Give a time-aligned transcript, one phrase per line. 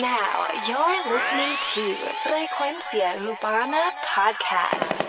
[0.00, 5.08] Now you're listening to Frecuencia Urbana Podcast.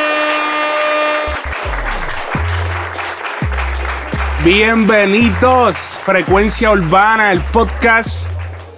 [4.43, 8.25] Bienvenidos, Frecuencia Urbana, el podcast.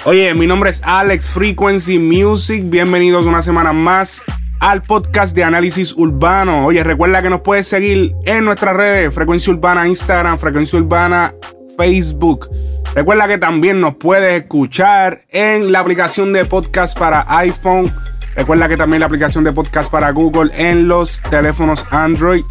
[0.05, 2.63] Oye, mi nombre es Alex Frequency Music.
[2.65, 4.23] Bienvenidos una semana más
[4.59, 6.65] al podcast de análisis urbano.
[6.65, 11.35] Oye, recuerda que nos puedes seguir en nuestras redes, Frecuencia Urbana Instagram, Frecuencia Urbana
[11.77, 12.49] Facebook.
[12.95, 17.93] Recuerda que también nos puedes escuchar en la aplicación de podcast para iPhone.
[18.35, 22.43] Recuerda que también la aplicación de podcast para Google en los teléfonos Android.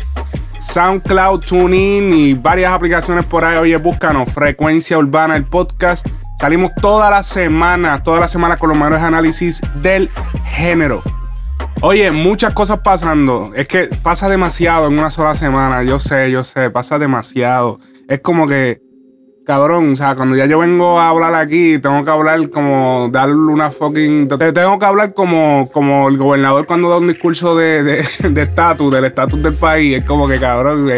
[0.60, 3.56] SoundCloud, TuneIn y varias aplicaciones por ahí.
[3.56, 6.07] Oye, búscanos Frecuencia Urbana, el podcast.
[6.38, 10.10] Salimos todas las semanas, todas las semanas con los mejores análisis del
[10.45, 11.02] género.
[11.82, 13.52] Oye, muchas cosas pasando.
[13.54, 15.82] Es que pasa demasiado en una sola semana.
[15.82, 17.79] Yo sé, yo sé, pasa demasiado.
[18.06, 18.82] Es como que
[19.51, 23.34] cabrón, o sea, cuando ya yo vengo a hablar aquí, tengo que hablar como darle
[23.34, 24.29] una fucking.
[24.29, 27.98] Tengo que hablar como, como el gobernador cuando da un discurso de
[28.37, 29.98] estatus, de, del estatus del país.
[29.98, 30.88] Es como que, cabrón,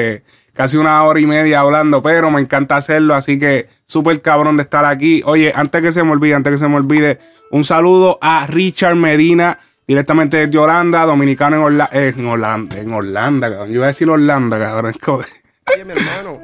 [0.53, 4.65] casi una hora y media hablando, pero me encanta hacerlo, así que súper cabrón de
[4.65, 5.23] estar aquí.
[5.25, 7.21] Oye, antes que se me olvide, antes que se me olvide,
[7.53, 9.61] un saludo a Richard Medina.
[9.89, 13.69] Directamente desde Holanda, dominicano en, Orla en Holanda, en Holanda, cabrón.
[13.69, 14.93] Yo iba a decir Holanda, cabrón.
[15.07, 16.39] Oye, mi hermano.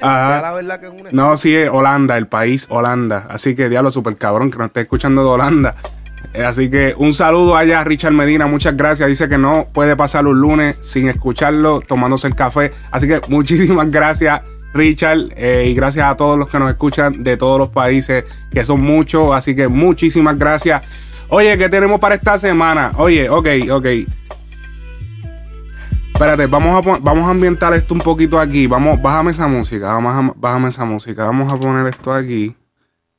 [1.12, 3.26] No, sí, es Holanda, el país Holanda.
[3.28, 5.74] Así que diablo, super cabrón que nos esté escuchando de Holanda.
[6.34, 9.08] Eh, así que un saludo allá a Richard Medina, muchas gracias.
[9.08, 12.72] Dice que no puede pasar un lunes sin escucharlo, tomándose el café.
[12.90, 14.42] Así que muchísimas gracias,
[14.74, 18.64] Richard, eh, y gracias a todos los que nos escuchan de todos los países, que
[18.64, 19.34] son muchos.
[19.34, 20.82] Así que muchísimas gracias.
[21.28, 22.92] Oye, ¿qué tenemos para esta semana?
[22.96, 23.86] Oye, ok, ok.
[26.16, 28.66] Espérate, vamos a, vamos a ambientar esto un poquito aquí.
[28.66, 29.92] Vamos, bájame esa música.
[29.92, 31.26] Vamos a, bájame esa música.
[31.26, 32.56] Vamos a poner esto aquí.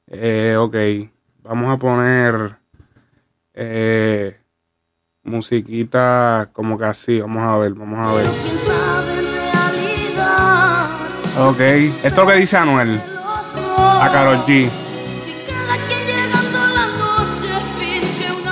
[0.08, 0.76] Eh, ok.
[1.44, 2.58] Vamos a poner
[3.54, 4.40] eh,
[5.22, 7.22] musiquita como que así.
[7.22, 8.28] Vamos a ver, vamos a ver.
[11.38, 11.60] Ok.
[11.60, 13.00] Esto es lo que dice Anuel.
[13.78, 14.68] A Carol G.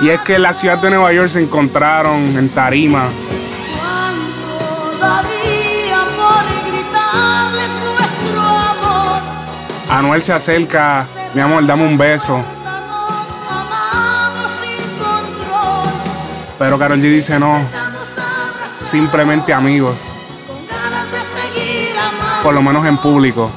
[0.03, 3.09] Y es que en la ciudad de Nueva York se encontraron en Tarima
[9.89, 12.43] Anuel se acerca, mi amor, dame un beso.
[16.57, 17.59] Pero Carol G dice no,
[18.81, 19.95] simplemente amigos.
[22.43, 23.51] Por lo menos en público.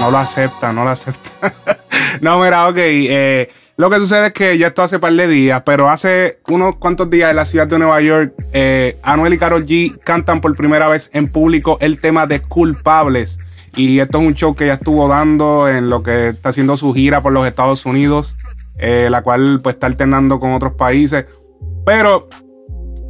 [0.00, 1.54] No lo acepta, no lo acepta.
[2.20, 2.76] no, mira, ok.
[2.78, 6.76] Eh, lo que sucede es que ya esto hace par de días, pero hace unos
[6.76, 10.54] cuantos días en la ciudad de Nueva York, eh, Anuel y Carol G cantan por
[10.54, 13.38] primera vez en público el tema de Culpables.
[13.74, 16.92] Y esto es un show que ya estuvo dando en lo que está haciendo su
[16.92, 18.36] gira por los Estados Unidos,
[18.76, 21.24] eh, la cual pues está alternando con otros países.
[21.86, 22.28] Pero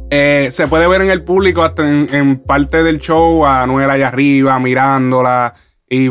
[0.09, 4.07] eh, se puede ver en el público hasta en, parte del show a Anuel allá
[4.07, 5.53] arriba mirándola
[5.89, 6.07] y,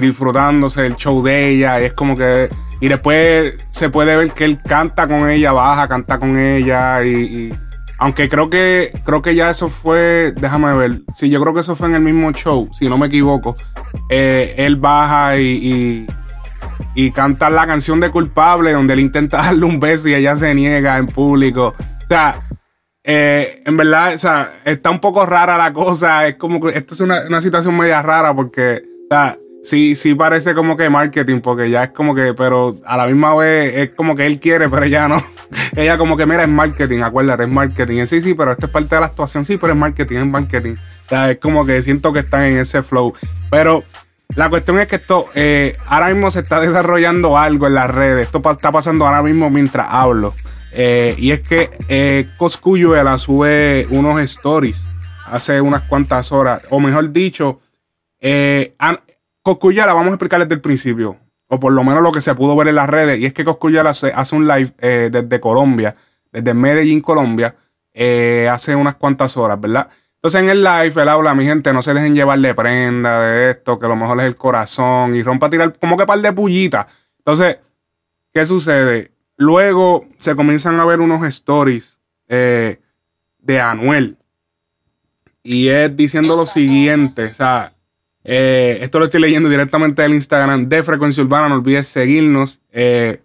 [0.00, 1.80] disfrutándose del show de ella.
[1.80, 2.48] Es como que
[2.80, 7.52] y después se puede ver que él canta con ella, baja, canta con ella y,
[7.98, 11.76] aunque creo que creo que ya eso fue, déjame ver, sí, yo creo que eso
[11.76, 13.54] fue en el mismo show, si no me equivoco.
[14.08, 16.06] Eh, él baja y,
[16.94, 20.54] y, canta la canción de culpable, donde él intenta darle un beso y ella se
[20.54, 21.74] niega en público.
[21.76, 22.40] O sea,
[23.04, 26.26] eh, en verdad, o sea, está un poco rara la cosa.
[26.26, 30.14] Es como que esto es una, una situación media rara porque, o sea, sí, sí
[30.14, 33.90] parece como que marketing, porque ya es como que, pero a la misma vez es
[33.90, 35.22] como que él quiere, pero ella no.
[35.76, 38.02] ella como que, mira, es marketing, acuérdate, es marketing.
[38.02, 40.26] Y sí, sí, pero esto es parte de la actuación, sí, pero es marketing, es
[40.26, 40.74] marketing.
[41.06, 43.14] O sea, es como que siento que están en ese flow.
[43.50, 43.84] Pero
[44.34, 48.26] la cuestión es que esto, eh, ahora mismo se está desarrollando algo en las redes.
[48.26, 50.34] Esto está pasando ahora mismo mientras hablo.
[50.72, 54.86] Eh, y es que eh, Coscuyuela sube unos stories
[55.26, 57.60] hace unas cuantas horas, o mejor dicho,
[58.20, 58.74] eh,
[59.42, 61.16] Coscuyala, vamos a explicar desde el principio,
[61.48, 63.44] o por lo menos lo que se pudo ver en las redes, y es que
[63.44, 65.96] Coscuyala hace un live eh, desde Colombia,
[66.30, 67.54] desde Medellín, Colombia,
[67.92, 69.88] eh, hace unas cuantas horas, ¿verdad?
[70.16, 73.52] Entonces en el live él habla, mi gente, no se dejen llevar de prenda, de
[73.52, 76.32] esto, que lo mejor es el corazón, y rompa a tirar como que par de
[76.32, 76.86] pullitas.
[77.18, 77.56] Entonces,
[78.32, 79.12] ¿qué sucede?
[79.36, 81.98] Luego se comienzan a ver unos stories
[82.28, 82.78] eh,
[83.38, 84.18] de Anuel
[85.42, 87.72] y es diciendo lo siguiente, o sea,
[88.24, 92.60] eh, esto lo estoy leyendo directamente del Instagram de Frecuencia Urbana, no olvides seguirnos.
[92.70, 93.20] Eh,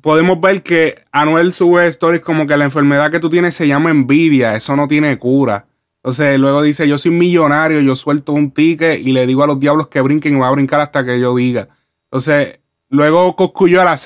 [0.00, 3.90] podemos ver que Anuel sube stories como que la enfermedad que tú tienes se llama
[3.90, 5.66] envidia, eso no tiene cura.
[5.96, 9.58] Entonces luego dice, yo soy millonario, yo suelto un ticket y le digo a los
[9.58, 11.68] diablos que brinquen y voy a brincar hasta que yo diga.
[12.04, 12.58] Entonces,
[12.88, 13.96] luego Coscuyola,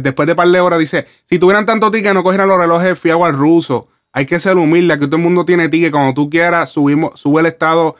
[0.00, 3.26] después de par de horas, dice, si tuvieran tanto ticket no cogieran los relojes fiago
[3.26, 3.88] al ruso.
[4.12, 5.92] Hay que ser humilde, aquí todo el mundo tiene ticket.
[5.92, 7.96] Cuando tú quieras, subimos, sube el estado,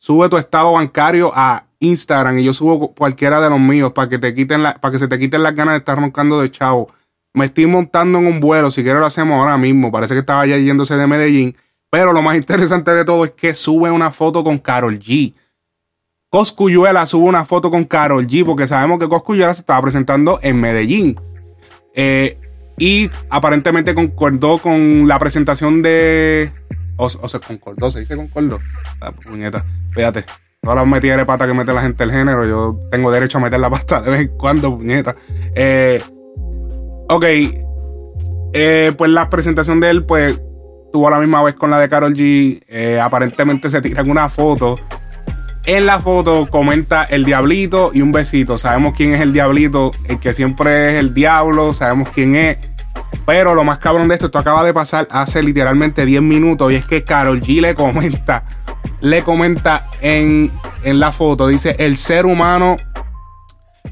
[0.00, 4.18] sube tu estado bancario a Instagram y yo subo cualquiera de los míos para que
[4.18, 6.88] te quiten la, para que se te quiten las ganas de estar roncando de chavo.
[7.32, 9.92] Me estoy montando en un vuelo, si quieres lo hacemos ahora mismo.
[9.92, 11.54] Parece que estaba ya yéndose de Medellín.
[11.90, 15.34] Pero lo más interesante de todo es que sube una foto con Carol G.
[16.28, 20.60] Coscuyuela sube una foto con Carol G porque sabemos que Coscuyuela se estaba presentando en
[20.60, 21.20] Medellín.
[21.94, 22.38] Eh,
[22.78, 26.52] y aparentemente concordó con la presentación de.
[27.00, 28.60] O, o se concordó, se dice concordó.
[29.00, 30.24] Ah, puñeta, fíjate.
[30.62, 32.46] Ahora me tiene pata que mete la gente el género.
[32.46, 35.16] Yo tengo derecho a meter la pata de vez en cuando, puñeta.
[35.54, 36.02] Eh,
[37.08, 37.24] ok.
[38.52, 40.38] Eh, pues la presentación de él, pues,
[40.92, 42.62] tuvo la misma vez con la de Carol G.
[42.68, 44.78] Eh, aparentemente se tiran una foto.
[45.64, 48.58] En la foto comenta el diablito y un besito.
[48.58, 51.72] Sabemos quién es el diablito, el que siempre es el diablo.
[51.72, 52.58] Sabemos quién es.
[53.26, 56.76] Pero lo más cabrón de esto, esto acaba de pasar hace literalmente 10 minutos y
[56.76, 58.44] es que Carol G le comenta,
[59.00, 60.50] le comenta en,
[60.82, 62.76] en la foto, dice, el ser humano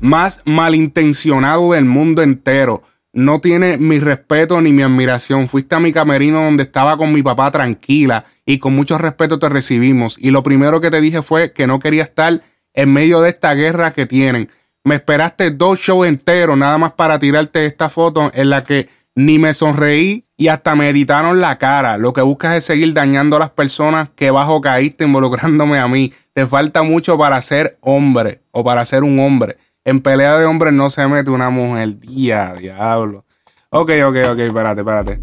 [0.00, 2.82] más malintencionado del mundo entero.
[3.12, 5.48] No tiene mi respeto ni mi admiración.
[5.48, 9.48] Fuiste a mi camerino donde estaba con mi papá tranquila y con mucho respeto te
[9.48, 10.16] recibimos.
[10.18, 12.42] Y lo primero que te dije fue que no quería estar
[12.74, 14.50] en medio de esta guerra que tienen.
[14.88, 19.38] Me esperaste dos shows enteros nada más para tirarte esta foto en la que ni
[19.38, 21.98] me sonreí y hasta me editaron la cara.
[21.98, 26.14] Lo que buscas es seguir dañando a las personas que bajo caíste involucrándome a mí.
[26.32, 29.58] Te falta mucho para ser hombre o para ser un hombre.
[29.84, 32.00] En pelea de hombres no se mete una mujer.
[32.00, 33.26] Día, diablo.
[33.68, 35.20] Ok, ok, ok, espérate, espérate.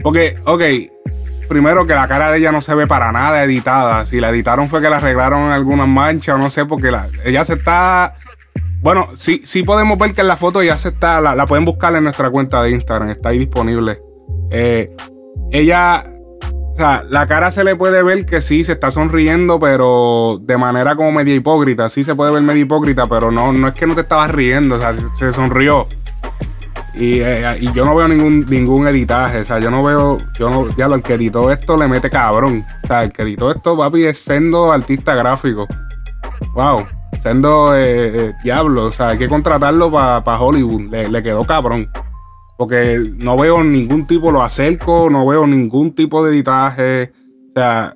[0.00, 0.62] Porque, ok,
[1.48, 4.06] primero que la cara de ella no se ve para nada editada.
[4.06, 7.44] Si la editaron fue que la arreglaron algunas manchas o no sé, porque la, ella
[7.44, 8.14] se está
[8.80, 11.94] bueno, sí, sí podemos ver que en la foto ya se está, la, pueden buscar
[11.96, 14.00] en nuestra cuenta de Instagram, está ahí disponible.
[14.50, 14.94] Eh,
[15.50, 16.04] ella,
[16.72, 20.56] o sea, la cara se le puede ver que sí, se está sonriendo, pero de
[20.56, 21.88] manera como media hipócrita.
[21.88, 24.76] Sí se puede ver media hipócrita, pero no, no es que no te estabas riendo,
[24.76, 25.88] o sea, se sonrió.
[26.94, 30.50] Y, eh, y, yo no veo ningún, ningún editaje, o sea, yo no veo, yo
[30.50, 32.64] no, ya lo que editó esto le mete cabrón.
[32.84, 35.66] O sea, el que editó esto, papi, es siendo artista gráfico.
[36.54, 36.86] Wow
[37.20, 38.86] siendo eh, eh, diablo.
[38.86, 40.90] O sea, hay que contratarlo para Hollywood.
[40.90, 41.90] Le, quedó cabrón.
[42.56, 47.12] Porque no veo ningún tipo, lo acerco, no veo ningún tipo de editaje.
[47.50, 47.94] O sea,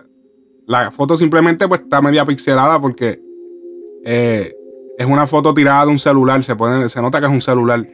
[0.67, 3.21] la foto simplemente pues está media pixelada porque
[4.05, 4.55] eh,
[4.99, 6.43] es una foto tirada de un celular.
[6.45, 7.85] Se, puede, se nota que es un celular.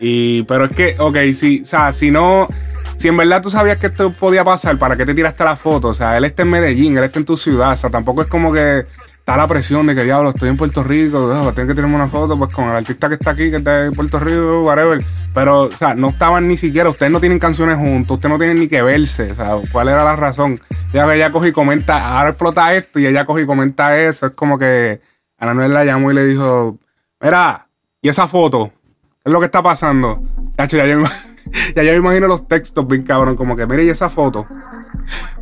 [0.00, 2.48] Y, pero es que, ok, si, o sea, si no,
[2.96, 5.88] si en verdad tú sabías que esto podía pasar, ¿para qué te tiraste la foto?
[5.88, 8.28] O sea, él está en Medellín, él está en tu ciudad, o sea, tampoco es
[8.28, 8.86] como que
[9.26, 12.38] está la presión de que diablo, estoy en Puerto Rico, tengo que tener una foto
[12.38, 15.04] pues con el artista que está aquí, que está en Puerto Rico, whatever.
[15.34, 18.60] Pero, o sea, no estaban ni siquiera, ustedes no tienen canciones juntos, ustedes no tienen
[18.60, 20.60] ni que verse, o sea, ¿cuál era la razón?
[20.92, 24.32] Ya ella coge y comenta, ahora explota esto y ella coge y comenta eso, es
[24.32, 25.00] como que
[25.38, 26.78] Ana Noel la llamó y le dijo,
[27.20, 27.66] mira,
[28.00, 28.70] ¿y esa foto?
[29.24, 30.22] ¿Qué es lo que está pasando?
[30.56, 31.02] ya, yo,
[31.74, 34.46] ya yo me imagino los textos bien cabrón, como que, mire, ¿y esa foto?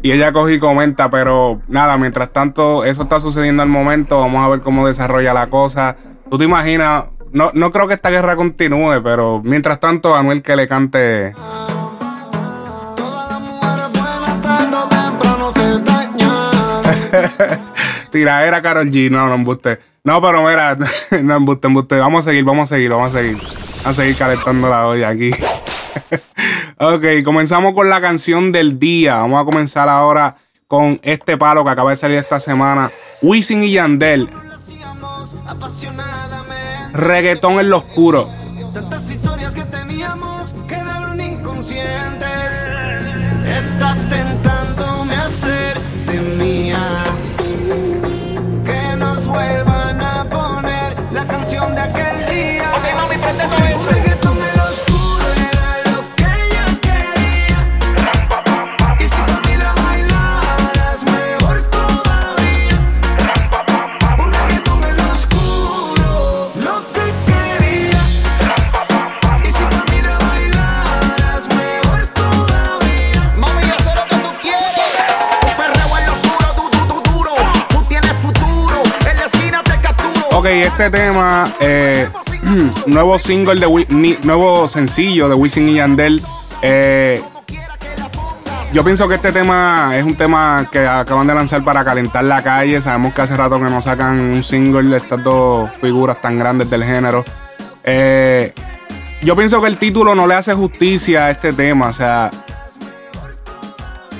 [0.02, 4.44] Y ella coge y comenta, pero nada, mientras tanto eso está sucediendo al momento, vamos
[4.44, 5.96] a ver cómo desarrolla la cosa.
[6.30, 10.56] Tú te imaginas, no, no creo que esta guerra continúe, pero mientras tanto Anuel que
[10.56, 11.32] le cante...
[18.10, 19.80] Tiradera Carol G, no, no embuste.
[20.04, 20.76] No, pero mira,
[21.22, 21.96] no embuste, embuste.
[21.96, 23.38] Vamos a seguir, vamos a seguir, vamos a seguir.
[23.84, 25.30] A seguir calentando la olla aquí.
[26.92, 29.16] ok, comenzamos con la canción del día.
[29.16, 30.36] Vamos a comenzar ahora
[30.68, 32.90] con este palo que acaba de salir esta semana.
[33.22, 34.28] Wisin y Yandel.
[36.92, 38.28] Reggaetón en lo oscuro.
[80.44, 82.06] Ok, este tema, eh,
[82.86, 86.20] nuevo single de nuevo sencillo de Wisin y Yandel.
[86.60, 87.22] Eh,
[88.70, 92.42] yo pienso que este tema es un tema que acaban de lanzar para calentar la
[92.42, 92.82] calle.
[92.82, 96.68] Sabemos que hace rato que no sacan un single de estas dos figuras tan grandes
[96.68, 97.24] del género.
[97.82, 98.52] Eh,
[99.22, 101.88] yo pienso que el título no le hace justicia a este tema.
[101.88, 102.30] O sea,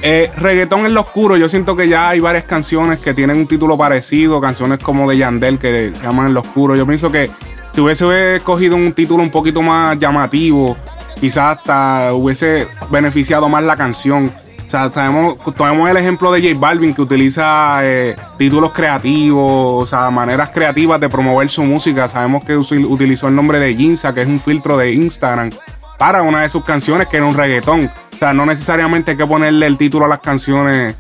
[0.07, 1.39] eh, reggaetón en lo oscuro.
[1.39, 4.39] Yo siento que ya hay varias canciones que tienen un título parecido.
[4.39, 6.77] Canciones como de Yandel que se llaman En lo oscuro.
[6.77, 7.31] Yo pienso que
[7.73, 10.77] si hubiese cogido un título un poquito más llamativo,
[11.19, 14.31] quizás hasta hubiese beneficiado más la canción.
[14.67, 19.87] O sea, sabemos, tomemos el ejemplo de J Balvin que utiliza eh, títulos creativos, o
[19.87, 22.09] sea, maneras creativas de promover su música.
[22.09, 25.51] Sabemos que utilizó el nombre de Ginza, que es un filtro de Instagram,
[25.99, 27.91] para una de sus canciones que era un reggaetón.
[28.13, 30.97] O sea, no necesariamente hay que ponerle el título a las canciones.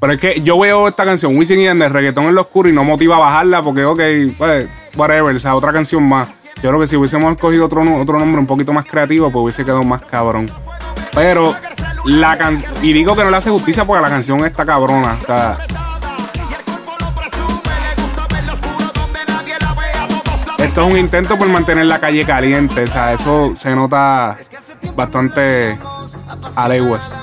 [0.00, 2.72] Pero es que yo veo esta canción, Wisin y Yandel, reggaetón en lo oscuro, y
[2.72, 4.00] no motiva a bajarla porque, ok,
[4.36, 6.28] pues, whatever, o sea, otra canción más.
[6.62, 9.64] Yo creo que si hubiésemos escogido otro, otro nombre un poquito más creativo, pues hubiese
[9.64, 10.50] quedado más cabrón.
[11.14, 11.54] Pero
[12.04, 12.72] la canción.
[12.82, 15.18] Y digo que no le hace justicia porque la canción está cabrona.
[15.20, 15.56] O sea.
[20.74, 22.82] Esto es un intento por mantener la calle caliente.
[22.82, 24.36] O sea, eso se nota
[24.96, 25.78] bastante
[26.56, 27.14] a leguas.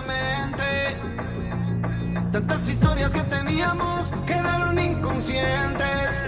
[2.32, 6.24] Tantas historias que teníamos quedaron inconscientes.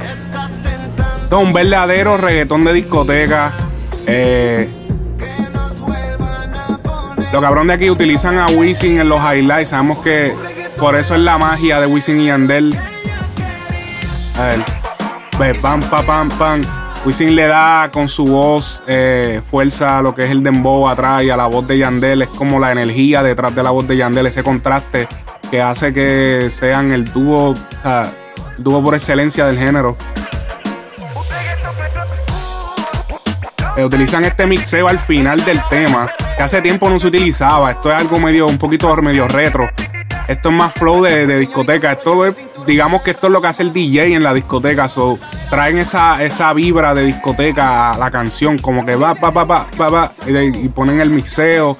[0.00, 1.40] Estás tentando.
[1.40, 3.52] Un verdadero reggaetón de discoteca.
[4.06, 4.70] Eh,
[7.32, 9.70] lo cabrón de aquí utilizan a Wisin en los highlights.
[9.70, 10.32] Sabemos que
[10.78, 12.78] por eso es la magia de Wisin y Yandel.
[14.38, 14.75] A ver.
[15.38, 16.62] Ve, pam, pam, pam, pam.
[17.04, 21.22] Wisin le da con su voz eh, fuerza a lo que es el dembow atrás
[21.22, 22.22] y a la voz de Yandel.
[22.22, 25.06] Es como la energía detrás de la voz de Yandel, ese contraste
[25.50, 28.12] que hace que sean el dúo, o sea,
[28.56, 29.96] el dúo por excelencia del género.
[33.76, 37.72] Eh, utilizan este mixeo al final del tema, que hace tiempo no se utilizaba.
[37.72, 39.68] Esto es algo medio, un poquito medio retro.
[40.28, 41.92] Esto es más flow de, discoteca.
[41.92, 44.88] Esto es, digamos que esto es lo que hace el DJ en la discoteca.
[44.88, 45.18] So,
[45.50, 49.66] traen esa, esa vibra de discoteca a la canción, como que va, va, va, va,
[49.80, 51.78] va, va, y, ponen el mixeo.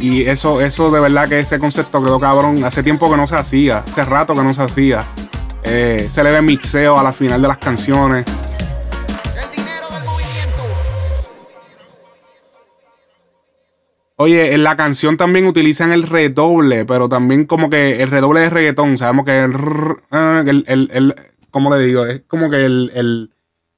[0.00, 2.62] Y eso, eso de verdad que ese concepto quedó cabrón.
[2.64, 5.04] Hace tiempo que no se hacía, hace rato que no se hacía.
[5.64, 8.24] Eh, se le ve mixeo a la final de las canciones.
[14.20, 18.50] Oye, en la canción también utilizan el redoble, pero también como que el redoble de
[18.50, 18.96] reggaetón.
[18.96, 21.14] Sabemos que el, el, el,
[21.52, 22.04] ¿cómo le digo?
[22.04, 23.30] Es como que el, el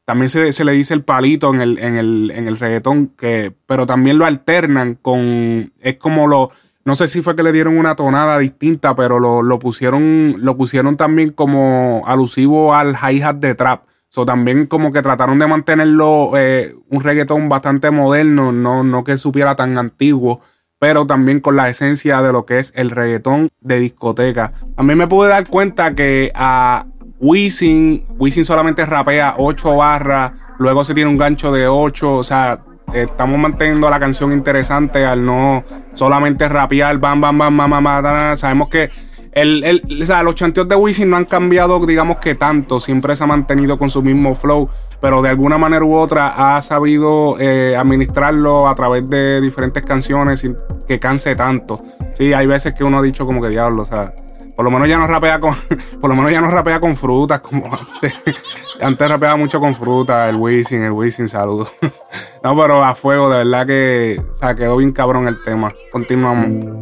[0.06, 3.87] también se, le dice el palito en el, en el, en el reggaetón, que, pero
[3.87, 6.50] también lo alternan con, es como lo,
[6.87, 10.56] no sé si fue que le dieron una tonada distinta, pero lo, lo pusieron, lo
[10.56, 13.89] pusieron también como alusivo al hi-hat de trap.
[14.11, 19.17] So, también como que trataron de mantenerlo eh, un reggaetón bastante moderno, no, no que
[19.17, 20.40] supiera tan antiguo,
[20.81, 24.52] pero también con la esencia de lo que es el reggaetón de discoteca.
[24.76, 26.87] A mí me pude dar cuenta que a
[27.21, 32.64] Wisin, Wisin solamente rapea 8 barras, luego se tiene un gancho de 8, o sea,
[32.93, 35.62] estamos manteniendo la canción interesante al no
[35.95, 38.90] solamente rapear, bam, bam, bam, bam, bam, bam sabemos que
[39.33, 42.81] el, el, o sea, los chanteos de Wisin no han cambiado, digamos que tanto.
[42.81, 44.69] Siempre se ha mantenido con su mismo flow.
[45.01, 50.41] Pero de alguna manera u otra ha sabido eh, administrarlo a través de diferentes canciones
[50.41, 50.57] sin
[50.87, 51.83] que canse tanto.
[52.15, 54.13] Sí, hay veces que uno ha dicho como que diablo, o sea,
[54.55, 55.55] por lo menos ya no rapea con,
[56.03, 58.13] por lo menos ya no con frutas como antes.
[58.83, 61.73] antes rapeaba mucho con frutas, el Wisin, el Wisin, saludos.
[62.43, 64.23] no, pero a fuego, de verdad que,
[64.55, 65.73] quedó bien cabrón el tema.
[65.91, 66.80] Continuamos.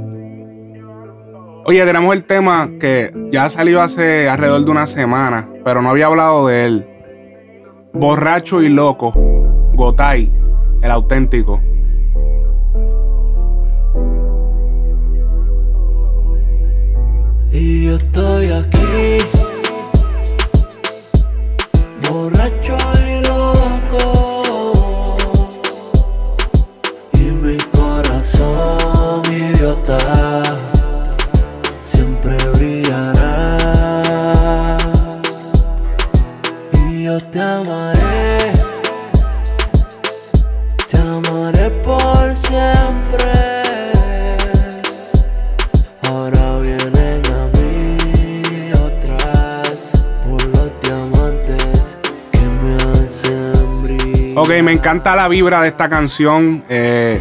[1.69, 6.07] Oye, tenemos el tema que ya salió hace alrededor de una semana, pero no había
[6.07, 6.89] hablado de él.
[7.93, 9.13] Borracho y loco,
[9.75, 10.33] Gotay,
[10.81, 11.61] el auténtico.
[17.53, 19.19] Y yo estoy aquí,
[22.09, 23.08] borracho y
[54.49, 56.65] Ok, me encanta la vibra de esta canción.
[56.71, 57.21] Eh,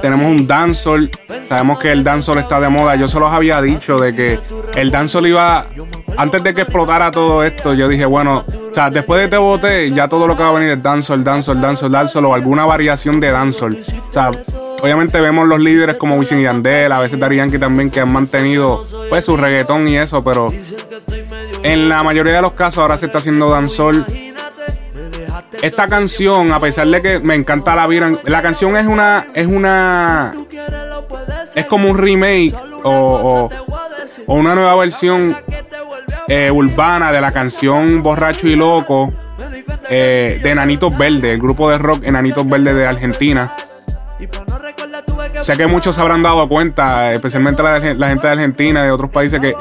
[0.00, 1.08] tenemos un dancehall.
[1.46, 2.96] Sabemos que el dancehall está de moda.
[2.96, 4.40] Yo se los había dicho de que
[4.74, 5.64] el dancehall iba
[6.16, 9.92] antes de que explotara todo esto, yo dije, bueno, o sea, después de Te Boté,
[9.92, 13.20] ya todo lo que va a venir es dancehall, dancehall, dancehall, dancehall o alguna variación
[13.20, 13.78] de dancehall.
[14.08, 14.32] O sea,
[14.82, 18.12] obviamente vemos los líderes como Wisin y Yandel, a veces Daddy Yankee también, que han
[18.12, 20.48] mantenido pues su reggaetón y eso, pero
[21.62, 24.04] en la mayoría de los casos ahora se está haciendo dancehall.
[25.62, 29.46] Esta canción, a pesar de que me encanta la vida, la canción es una, es
[29.46, 30.32] una,
[31.54, 32.52] es como un remake
[32.82, 33.48] o,
[34.26, 35.36] o, una nueva versión
[36.26, 39.12] eh, urbana de la canción Borracho y Loco
[39.88, 43.54] eh, de Enanitos Verdes, el grupo de rock Enanitos Verdes de Argentina.
[45.42, 49.10] Sé que muchos se habrán dado cuenta, especialmente la, gente de Argentina y de otros
[49.10, 49.54] países, que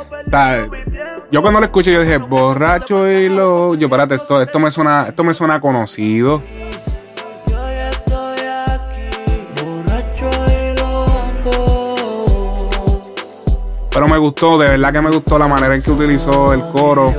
[1.31, 3.75] yo cuando lo escuché yo dije, borracho y lo.
[3.75, 6.41] Yo, espérate, esto, esto me suena, esto me suena conocido.
[13.93, 17.13] Pero me gustó, de verdad que me gustó la manera en que utilizó el coro.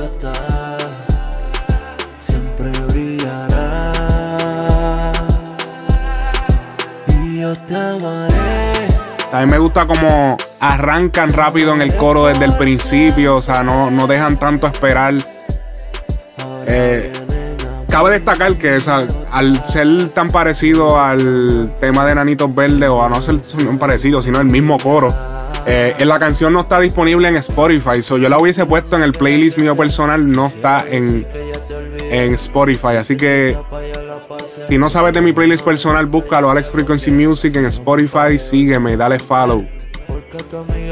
[9.45, 10.37] Mí me gusta como
[10.71, 15.13] arrancan rápido en el coro desde el principio, o sea, no, no dejan tanto esperar.
[16.65, 17.11] Eh,
[17.89, 18.79] cabe destacar que
[19.31, 24.21] al ser tan parecido al tema de Nanitos Verdes, o a no ser tan parecido,
[24.21, 25.13] sino el mismo coro,
[25.65, 28.01] eh, la canción no está disponible en Spotify.
[28.01, 31.27] So yo la hubiese puesto en el playlist mío personal, no está en,
[32.09, 32.95] en Spotify.
[32.97, 33.57] Así que
[34.69, 39.19] si no sabes de mi playlist personal, búscalo Alex Frequency Music en Spotify, sígueme, dale
[39.19, 39.65] follow.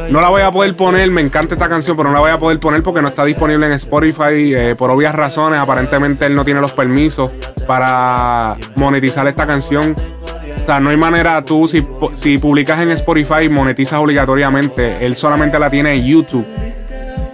[0.09, 2.37] No la voy a poder poner, me encanta esta canción, pero no la voy a
[2.37, 5.59] poder poner porque no está disponible en Spotify eh, por obvias razones.
[5.59, 7.31] Aparentemente él no tiene los permisos
[7.65, 9.95] para monetizar esta canción.
[10.55, 15.05] O sea, no hay manera, tú si, si publicas en Spotify monetizas obligatoriamente.
[15.05, 16.45] Él solamente la tiene en YouTube.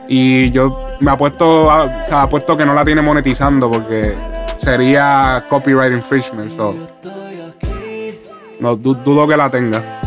[0.08, 4.16] Y yo me apuesto, o sea, que no la tiene monetizando porque
[4.58, 6.52] sería copyright infringement.
[6.52, 6.76] So.
[8.60, 10.07] No, dudo que la tenga.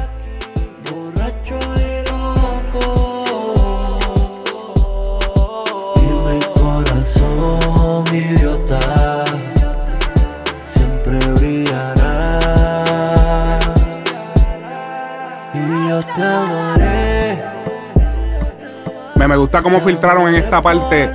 [19.29, 21.11] Me, gusta cómo filtraron en esta parte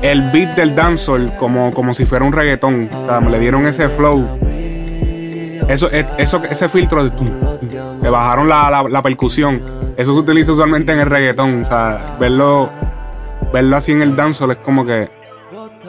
[0.00, 2.88] el beat del dancehall como, como si fuera un reggaetón.
[3.30, 4.38] le dieron ese flow.
[5.68, 7.10] Eso, e, eso, ese filtro de
[8.00, 9.60] le bajaron la, percusión.
[9.96, 11.62] Eso se utiliza usualmente en el reggaetón.
[11.62, 12.70] O sea, verlo,
[13.52, 15.10] verlo así en el dancehall es como que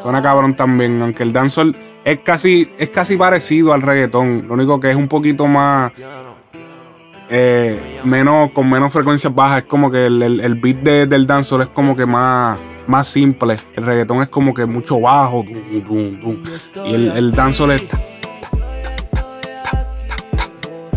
[0.02, 1.00] suena cabrón también.
[1.04, 4.46] Aunque el dancehall es casi, es casi parecido al reggaetón.
[4.48, 5.92] Lo único que es un poquito más
[7.30, 9.60] eh, menos, con menos frecuencias bajas.
[9.60, 10.78] Es como que el, beat
[11.10, 13.58] del dancehall es como que más, más simple.
[13.76, 15.44] El reggaetón es como que mucho bajo.
[15.46, 17.84] y el, el dancehall es,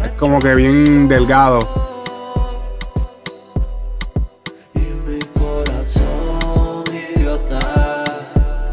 [0.05, 1.59] es como que bien delgado.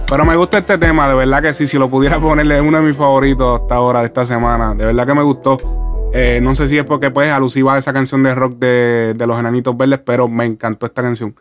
[0.09, 2.77] Pero me gusta este tema, de verdad que sí, si lo pudiera ponerle es uno
[2.77, 4.73] de mis favoritos hasta ahora de esta semana.
[4.73, 5.86] De verdad que me gustó.
[6.13, 9.39] Eh, no sé si es porque pues alusiva a esa canción de rock de, los
[9.39, 11.35] enanitos verdes, pero me encantó esta canción.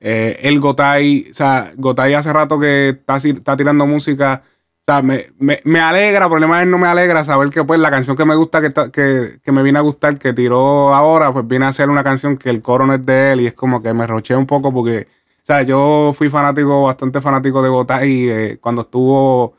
[0.00, 4.42] Eh, el Gotay, o sea, Gotay hace rato que está, tirando música.
[4.82, 7.90] O sea, me, me, alegra, el problema es no me alegra saber que pues la
[7.90, 11.46] canción que me gusta, que, que, que, me viene a gustar, que tiró ahora, pues
[11.46, 13.80] viene a ser una canción que el coro no es de él y es como
[13.80, 18.28] que me roché un poco porque, o sea, yo fui fanático, bastante fanático de Gotay
[18.28, 19.54] eh, cuando estuvo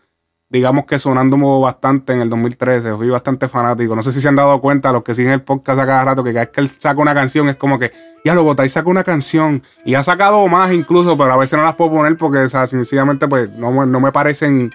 [0.54, 2.94] digamos que sonando bastante en el 2013.
[2.94, 3.96] Fui bastante fanático.
[3.96, 6.24] No sé si se han dado cuenta, los que siguen el podcast a cada rato,
[6.24, 7.92] que cada vez que él saca una canción es como que,
[8.24, 9.64] ya lo y saca una canción.
[9.84, 12.68] Y ha sacado más incluso, pero a veces no las puedo poner porque, o sea,
[12.68, 14.70] sencillamente, pues no, me parecen,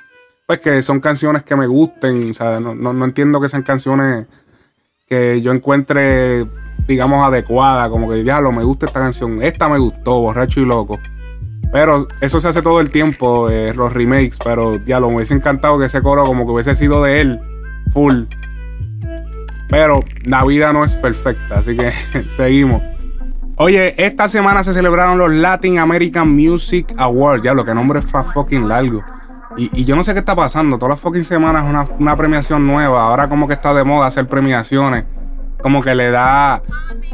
[0.47, 2.31] pues que son canciones que me gusten.
[2.31, 4.27] O sea, no, no, no entiendo que sean canciones
[5.07, 6.45] que yo encuentre,
[6.89, 7.89] digamos, adecuadas.
[7.89, 9.41] Como que, ya lo me gusta esta canción.
[9.45, 10.99] Esta me gustó, borracho y loco.
[11.73, 14.39] Pero eso se hace todo el tiempo, eh, los remakes.
[14.43, 17.41] Pero ya lo me hubiese encantado que ese coro como que hubiese sido de él,
[17.93, 18.25] full.
[19.69, 21.91] Pero la vida no es perfecta, así que
[22.37, 22.83] seguimos.
[23.57, 27.43] Oye, esta semana se celebraron los Latin American Music Awards.
[27.43, 29.03] Ya lo que nombre es fucking largo.
[29.57, 30.79] Y, yo no sé qué está pasando.
[30.79, 33.07] Todas las fucking semanas una, una premiación nueva.
[33.07, 35.05] Ahora como que está de moda hacer premiaciones
[35.63, 36.63] como que le da.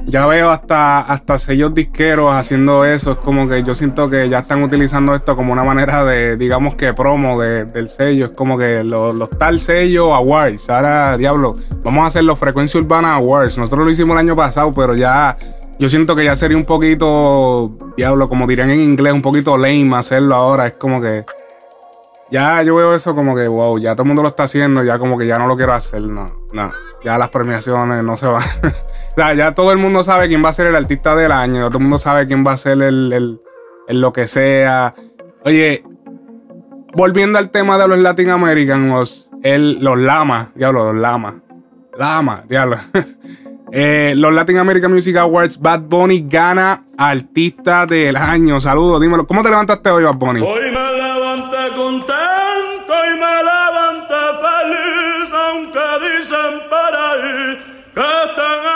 [0.06, 3.12] Ya veo hasta, hasta sellos disqueros haciendo eso.
[3.12, 6.74] Es como que yo siento que ya están utilizando esto como una manera de, digamos
[6.74, 8.26] que promo del sello.
[8.26, 10.68] Es como que los, tal sello awards.
[10.68, 13.56] Ahora, diablo, vamos a hacer los Frecuencia Urbana Awards.
[13.58, 15.36] Nosotros lo hicimos el año pasado, pero ya
[15.78, 19.96] yo siento que ya sería un poquito, diablo, como dirían en inglés, un poquito lame
[19.96, 20.66] hacerlo ahora.
[20.66, 21.24] Es como que.
[22.34, 24.98] Ya yo veo eso como que, wow, ya todo el mundo lo está haciendo, ya
[24.98, 26.68] como que ya no lo quiero hacer, no, no.
[27.04, 28.42] Ya las premiaciones no se van.
[28.62, 31.68] o sea, ya todo el mundo sabe quién va a ser el artista del año,
[31.68, 33.38] todo el mundo sabe quién va a ser el,
[33.86, 34.96] el, lo que sea.
[35.44, 35.84] Oye,
[36.96, 41.34] volviendo al tema de los Latin Americans, el, los lamas, diablo, los lamas.
[41.96, 42.78] Lama, diablo.
[43.76, 48.60] Eh, los Latin American Music Awards, Bad Bunny gana Artista del Año.
[48.60, 49.26] Saludos, dímelo.
[49.26, 50.42] ¿Cómo te levantaste hoy, Bad Bunny?
[50.42, 50.93] Hoy me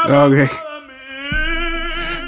[0.09, 0.51] Ok.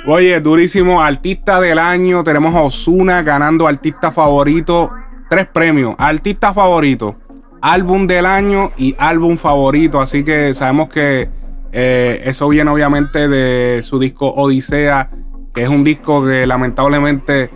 [0.07, 1.01] Oye, durísimo.
[1.01, 2.23] Artista del año.
[2.23, 4.90] Tenemos a Osuna ganando artista favorito.
[5.31, 5.95] Tres premios.
[5.97, 7.16] Artista favorito,
[7.62, 10.01] álbum del año y álbum favorito.
[10.01, 11.31] Así que sabemos que
[11.73, 15.09] eh, eso viene obviamente de su disco Odisea.
[15.55, 17.51] Que es un disco que lamentablemente.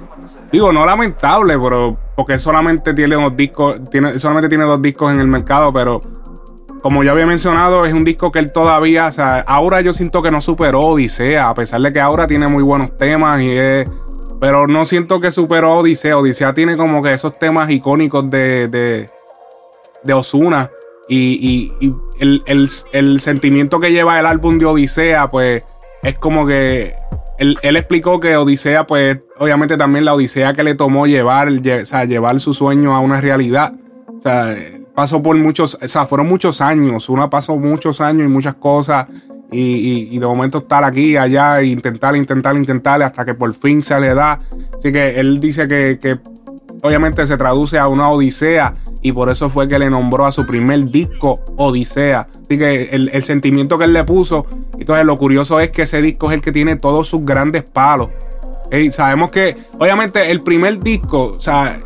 [0.51, 1.99] Digo, no lamentable, pero.
[2.17, 3.91] Porque solamente tiene dos discos.
[3.91, 6.01] Tiene, solamente tiene dos discos en el mercado, pero
[6.85, 10.21] como ya había mencionado, es un disco que él todavía, o sea, ahora yo siento
[10.23, 13.89] que no superó Odisea, a pesar de que ahora tiene muy buenos temas y es,
[14.39, 16.19] pero no siento que superó Odisea.
[16.19, 19.07] Odisea tiene como que esos temas icónicos de, de,
[20.03, 20.71] de Osuna
[21.09, 21.73] y,
[22.21, 25.65] el, el- el sentimiento que lleva el álbum de Odisea, pues
[26.03, 26.95] es como que
[27.39, 31.81] él, él explicó que Odisea, pues obviamente también la Odisea que le tomó llevar, lle-
[31.83, 33.73] o sea, llevar su sueño a una realidad.
[34.19, 34.55] O sea,
[34.95, 37.09] pasó por muchos, o sea, fueron muchos años.
[37.09, 39.07] Una pasó muchos años y muchas cosas.
[39.51, 43.53] Y, y- y de momento estar aquí, allá, e intentar, intentar, intentar, hasta que por
[43.55, 44.41] fin se le da.
[44.77, 46.19] Así que él dice que, que
[46.83, 48.75] obviamente se traduce a una odisea.
[49.03, 52.27] Y por eso fue que le nombró a su primer disco Odisea.
[52.43, 54.47] Así que el, sentimiento que él le puso.
[54.79, 58.09] Entonces lo curioso es que ese disco es el que tiene todos sus grandes palos.
[58.71, 61.79] Ey, sabemos que, obviamente, el primer disco, o sea,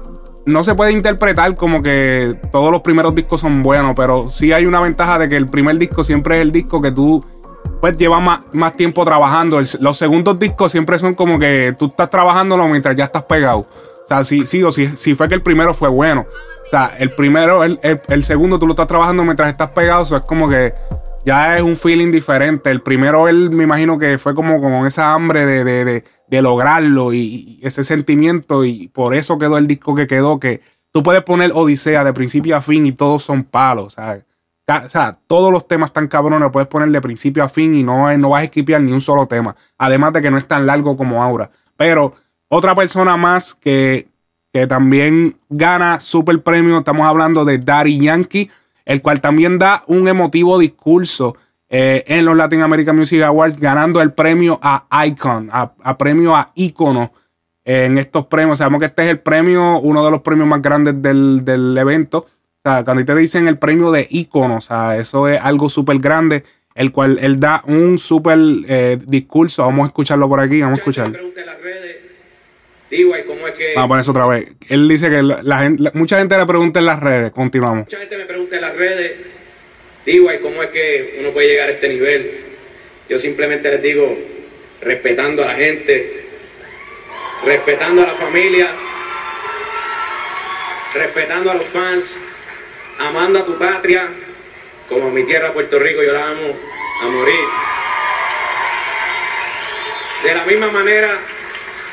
[0.48, 4.66] no se puede interpretar como que todos los primeros discos son buenos, pero sí hay
[4.66, 7.24] una ventaja de que el primer disco siempre es el disco que tú
[7.80, 9.60] pues llevas más, más tiempo trabajando.
[9.80, 13.58] Los segundos discos siempre son como que tú estás trabajándolo mientras ya estás pegado.
[13.60, 16.26] O sea, sí, sí o sí, si fue que el primero fue bueno.
[16.66, 20.02] O sea, el primero, el, el- el segundo tú lo estás trabajando mientras estás pegado,
[20.02, 20.74] eso es como que
[21.24, 22.70] ya es un feeling diferente.
[22.70, 26.42] El primero, él me imagino que fue como con esa hambre de, de- de- de
[26.42, 30.60] lograrlo y, ese sentimiento y por eso quedó el disco que quedó, que
[30.92, 35.50] tú puedes poner Odisea de principio a fin y todos son palos, O sea, todos
[35.50, 38.44] los temas están cabrones, puedes poner de principio a fin y no, no vas a
[38.44, 39.56] esquipear ni un solo tema.
[39.78, 41.50] Además de que no es tan largo como Aura.
[41.76, 42.14] Pero
[42.48, 44.08] otra persona más que,
[44.52, 48.50] que también gana super premio, estamos hablando de Daddy Yankee,
[48.84, 51.36] el cual también da un emotivo discurso
[51.70, 56.34] eh, en los Latin American Music Awards, ganando el premio a Icon, a, a premio
[56.34, 57.12] a ícono
[57.64, 58.58] eh, en estos premios.
[58.58, 62.18] Sabemos que este es el premio, uno de los premios más grandes del, del evento.
[62.64, 65.98] O sea, cuando te dicen el premio de ícono, o sea, eso es algo súper
[65.98, 66.42] grande,
[66.74, 69.64] el cual él da un súper eh, discurso.
[69.64, 71.04] Vamos a escucharlo por aquí, vamos a Mucha escuchar.
[71.06, 71.96] gente me pregunta en las redes,
[72.90, 74.48] digo, ¿y cómo es que Vamos a poner eso otra vez.
[74.68, 77.30] Él dice que la, la- mucha gente le pregunta en las redes.
[77.32, 77.84] Continuamos.
[77.84, 79.12] mucha gente me pregunta en las redes,
[80.08, 82.40] digo, ¿y cómo es que uno puede llegar a este nivel?
[83.10, 84.16] Yo simplemente les digo,
[84.80, 86.24] respetando a la gente,
[87.44, 88.70] respetando a la familia,
[90.94, 92.16] respetando a los fans,
[92.98, 94.08] amando a tu patria,
[94.88, 96.56] como mi tierra Puerto Rico, yo la amo
[97.02, 97.44] a morir.
[100.24, 101.18] De la misma manera,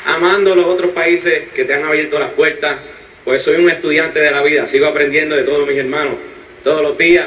[0.06, 2.78] amando los otros países que te han abierto las puertas,
[3.26, 6.16] pues soy un estudiante de la vida, sigo aprendiendo de todos mis hermanos,
[6.64, 7.26] todos los días.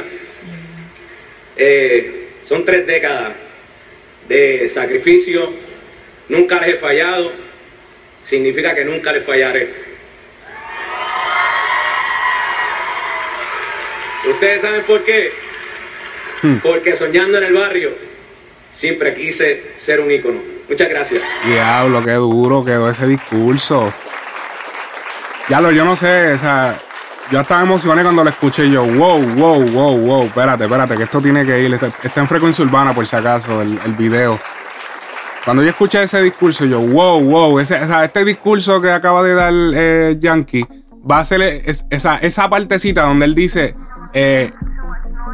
[1.59, 3.33] Eh, son tres décadas
[4.29, 5.53] de sacrificio,
[6.29, 7.33] nunca les he fallado,
[8.25, 9.89] significa que nunca les fallaré.
[14.31, 15.33] ¿Ustedes saben por qué?
[16.63, 17.91] Porque soñando en el barrio,
[18.73, 20.41] siempre quise ser un ícono.
[20.69, 21.23] Muchas gracias.
[21.45, 23.93] Diablo, qué duro quedó ese discurso.
[25.49, 26.79] Ya lo, yo no sé, o sea,
[27.31, 31.21] yo estaba emocionado cuando lo escuché yo, wow, wow, wow, wow, espérate, espérate, que esto
[31.21, 34.39] tiene que ir, está, en frecuencia urbana por si acaso, el, el video.
[35.45, 39.23] Cuando yo escuché ese discurso, yo, wow, wow, ese, o sea, este discurso que acaba
[39.23, 40.67] de dar eh, Yankee,
[41.11, 43.75] va a ser es- esa, esa partecita donde él dice,
[44.13, 44.53] eh,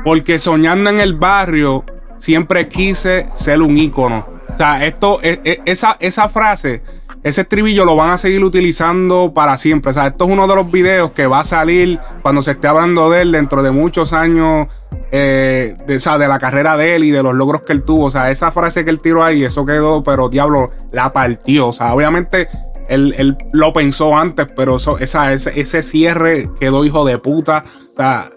[0.04, 1.84] porque soñando en el barrio,
[2.18, 4.28] siempre quise ser un ícono.
[4.52, 6.82] O sea, esto, e- e- esa, esa frase
[7.24, 9.90] ese estribillo lo van a seguir utilizando para siempre.
[9.90, 12.68] O sea, esto es uno de los videos que va a salir cuando se esté
[12.68, 14.68] hablando de él dentro de muchos años
[15.10, 17.82] eh, de, o sea, de la carrera de él y de los logros que él
[17.82, 18.04] tuvo.
[18.04, 21.68] O sea, esa frase que él tiró ahí, eso quedó, pero diablo, la partió.
[21.68, 22.46] O sea, obviamente
[22.88, 27.64] él, él lo pensó antes, pero eso, esa, ese, ese cierre quedó hijo de puta.
[27.94, 28.28] O sea,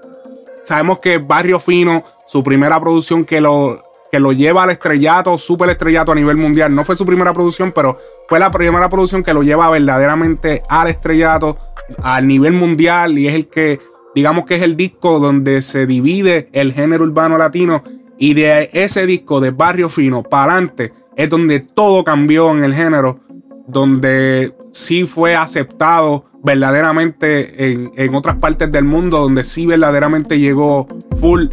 [0.63, 5.69] sabemos que Barrio Fino, su primera producción que lo, que lo lleva al estrellato, super
[5.69, 6.73] estrellato a nivel mundial.
[6.73, 10.87] No fue su primera producción, pero fue la primera producción que lo lleva verdaderamente al
[10.87, 11.57] estrellato,
[12.01, 13.79] al nivel mundial, y es el que,
[14.15, 17.83] digamos que es el disco donde se divide el género urbano latino,
[18.17, 22.73] y de ese disco de Barrio Fino para adelante es donde todo cambió en el
[22.73, 23.19] género,
[23.67, 30.87] donde sí fue aceptado verdaderamente en, en otras partes del mundo, donde sí verdaderamente llegó
[31.19, 31.47] full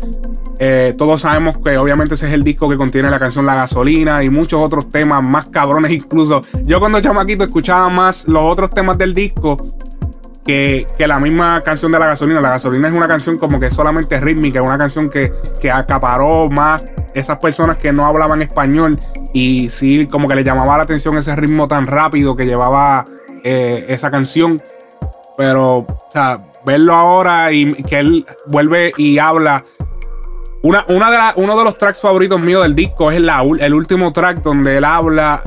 [0.59, 4.23] eh, todos sabemos que obviamente ese es el disco que contiene la canción La Gasolina
[4.23, 6.43] y muchos otros temas más cabrones incluso.
[6.65, 9.57] Yo cuando chamaquito escuchaba más los otros temas del disco
[10.45, 12.41] que, que, la misma canción de La Gasolina.
[12.41, 16.83] La Gasolina es una canción como que solamente rítmica, una canción que, que acaparó más
[17.15, 19.01] esas personas que no hablaban español
[19.33, 23.05] y sí como que le llamaba la atención ese ritmo tan rápido que llevaba
[23.43, 24.63] eh, esa canción.
[25.37, 29.65] Pero, o sea, verlo ahora y que él vuelve y habla
[30.65, 34.15] una, una de uno de los tracks favoritos míos del disco es la, el último
[34.15, 35.43] track donde él habla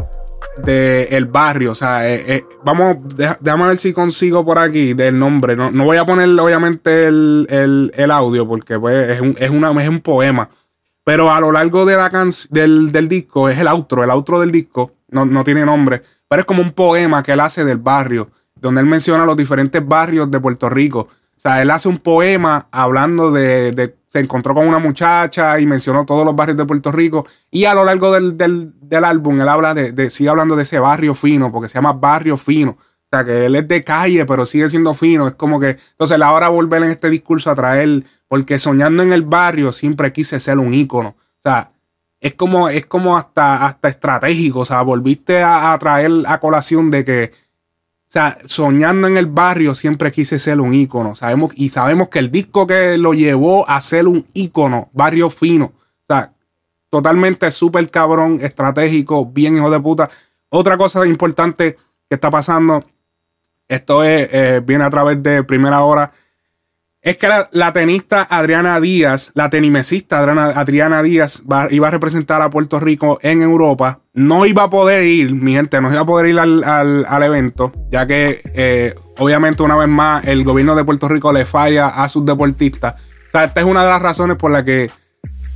[0.64, 1.72] del el barrio.
[1.72, 2.98] O sea, eh, eh, vamos,
[3.42, 5.56] déjame ver si consigo por aquí del nombre.
[5.56, 9.72] No, no voy a poner obviamente el, el, audio porque pues, es, un, es, una,
[9.84, 10.50] es un poema.
[11.04, 12.12] Pero a lo largo de la
[12.52, 14.04] del, del disco es el outro.
[14.04, 17.40] El outro del disco no, no tiene nombre, pero es como un poema que él
[17.40, 21.08] hace del barrio, donde él menciona los diferentes barrios de Puerto Rico.
[21.38, 26.04] O sea, él hace un poema hablando de, se encontró con una muchacha y mencionó
[26.06, 27.28] todos los barrios de Puerto Rico.
[27.52, 31.52] Y a lo largo del, álbum, él habla de, sigue hablando de ese barrio fino,
[31.52, 32.72] porque se llama Barrio Fino.
[32.72, 35.28] O sea, que él es de calle, pero sigue siendo fino.
[35.28, 35.78] Es como que.
[35.92, 40.40] Entonces, ahora volver en este discurso a traer, porque soñando en el barrio siempre quise
[40.40, 41.10] ser un ícono.
[41.10, 41.72] O sea,
[42.20, 44.62] es como, es como hasta, hasta estratégico.
[44.62, 47.32] O sea, volviste a traer a colación de que
[48.08, 51.14] o sea, soñando en el barrio siempre quise ser un ícono.
[51.14, 55.66] Sabemos, y sabemos que el disco que lo llevó a ser un ícono, Barrio Fino.
[55.66, 56.32] O sea,
[56.90, 60.10] totalmente súper cabrón, estratégico, bien hijo de puta.
[60.48, 61.76] Otra cosa importante
[62.08, 62.82] que está pasando,
[63.68, 66.14] esto es, eh, viene a través de primera hora
[67.08, 72.82] es que la, tenista Adriana Díaz, la tenimesista Adriana, Díaz, iba a representar a Puerto
[72.82, 74.02] Rico en Europa.
[74.14, 78.06] No iba a poder ir, mi gente, no iba a poder ir al, evento, ya
[78.06, 82.26] que eh, obviamente una vez más el gobierno de Puerto Rico le falla a sus
[82.26, 82.96] deportistas.
[82.96, 84.92] O sea, esta es una de las razones por la que,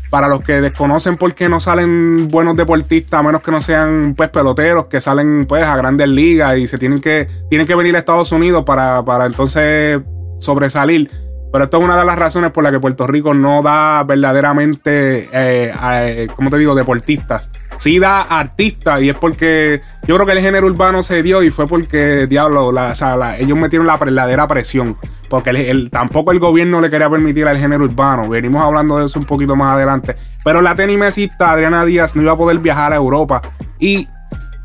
[0.09, 4.13] para los que desconocen por qué no salen buenos deportistas, a menos que no sean
[4.15, 7.93] pues peloteros, que salen pues a grandes ligas y se tienen que, tienen que venir
[7.97, 9.99] a Estados Unidos para, para entonces
[10.39, 11.11] sobresalir
[11.51, 15.29] pero esto es una de las razones por las que Puerto Rico no da verdaderamente,
[15.31, 17.51] eh, eh, ¿cómo te digo?, deportistas.
[17.77, 21.49] Sí da artistas y es porque yo creo que el género urbano se dio y
[21.49, 22.93] fue porque, diablo, la,
[23.37, 24.95] ellos metieron la verdadera presión.
[25.29, 28.29] Porque tampoco el gobierno le quería permitir al género urbano.
[28.29, 30.15] Venimos hablando de eso un poquito más adelante.
[30.43, 33.41] Pero la tenimesista Adriana Díaz no iba a poder viajar a Europa.
[33.79, 34.07] Y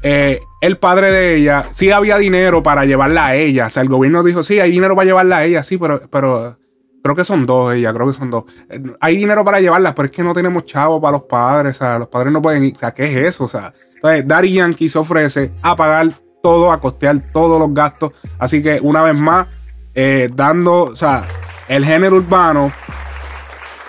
[0.03, 3.67] eh, el padre de ella, sí había dinero para llevarla a ella.
[3.67, 6.59] O sea, el gobierno dijo, sí, hay dinero para llevarla a ella, sí, pero, pero
[7.07, 8.47] Creo que son dos ella, creo que son dos.
[8.69, 11.77] Eh, hay dinero para llevarlas, pero es que no tenemos chavo para los padres.
[11.77, 12.75] O sea, los padres no pueden ir.
[12.75, 13.45] O sea, ¿qué es eso?
[13.45, 18.11] O sea, entonces Daddy Yankee se ofrece a pagar todo, a costear todos los gastos.
[18.41, 19.47] Así que una vez más,
[19.95, 21.29] eh, dando, o sea,
[21.69, 22.73] el género urbano,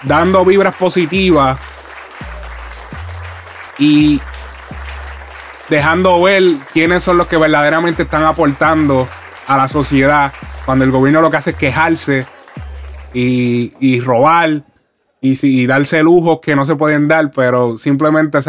[0.03, 1.58] dando vibras positivas
[3.80, 4.21] y
[5.69, 9.08] dejando ver quiénes son los que verdaderamente están aportando
[9.47, 10.32] a la sociedad
[10.65, 12.37] cuando el gobierno lo que hace es quejarse
[13.13, 14.63] y, robar
[15.22, 18.39] y, darse lujos que no se pueden dar, pero simplemente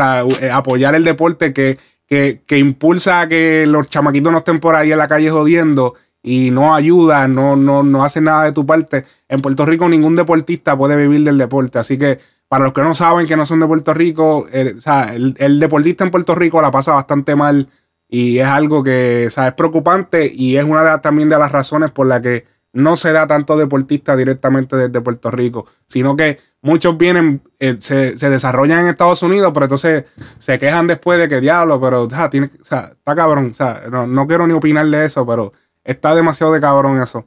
[0.41, 4.93] eh, apoyar el deporte que, que, impulsa a que los chamaquitos no estén por ahí
[4.93, 9.05] en la calle jodiendo y no ayuda, no, no, no hace nada de tu parte.
[9.29, 12.19] En Puerto Rico ningún deportista puede vivir del deporte, así que
[12.49, 14.75] para los que no saben que no son de Puerto Rico, eh,
[15.15, 17.69] el, el, deportista en Puerto Rico la pasa bastante mal
[18.09, 22.07] y es algo que es preocupante y es una de, también de las razones por
[22.07, 27.43] la que no se da tanto deportista directamente desde Puerto Rico, sino que muchos vienen,
[27.59, 30.05] eh, se, desarrollan en Estados Unidos, pero entonces
[30.39, 34.53] se quejan después de que diablo, pero tiene, está cabrón, o sea, no, quiero ni
[34.53, 35.53] opinar de eso, pero
[35.85, 37.27] está demasiado de cabrón eso.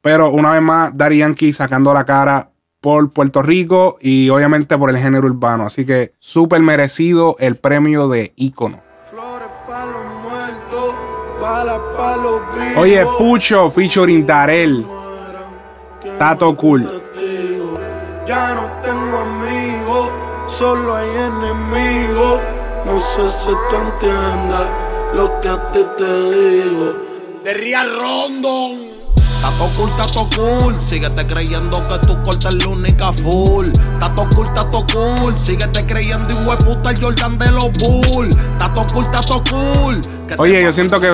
[0.00, 2.50] Pero una vez más, Dari Yankee sacando la cara
[2.80, 5.66] por Puerto Rico y obviamente por el género urbano.
[5.66, 8.82] Así que súper merecido el premio de ícono.
[12.76, 14.86] Oye, Pucho, featuring Darel.
[16.18, 16.88] Tato cool.
[18.26, 20.10] Ya no tengo amigos,
[20.46, 22.40] solo hay enemigos.
[22.86, 24.68] No sé si tú entiendas
[25.14, 26.94] lo que a ti te digo.
[27.44, 28.91] de Real Rondon.
[29.42, 33.66] Tato cool, tato cool, síguete creyendo que tu corte es la única full.
[34.00, 38.30] Tato cool, tato cool, síguete creyendo y puta el Jordan de los Bull.
[38.58, 40.00] Tato cool, tato cool.
[40.38, 41.12] Oye, yo siento que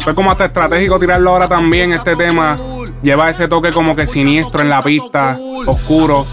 [0.00, 1.92] fue como hasta estratégico tirarlo ahora también.
[1.92, 2.56] Este tema
[3.02, 6.26] lleva ese toque como que siniestro en la pista, oscuro.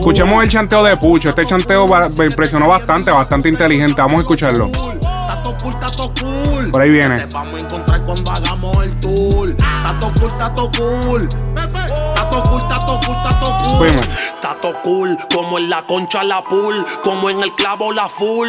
[0.00, 1.28] Escuchemos el chanteo de Pucho.
[1.28, 4.00] Este chanteo va- me impresionó bastante, bastante inteligente.
[4.00, 4.64] Vamos a escucharlo.
[5.62, 6.70] Cool, tato cool.
[6.70, 7.18] Por ahí viene.
[7.18, 9.56] Te vamos a encontrar cuando hagamos el tour.
[9.56, 11.28] Tato cool, tato cool.
[12.34, 13.90] Tato cool, tato cool, tato cool.
[14.40, 18.48] Tato cool, como en la concha la pool, como en el clavo la full.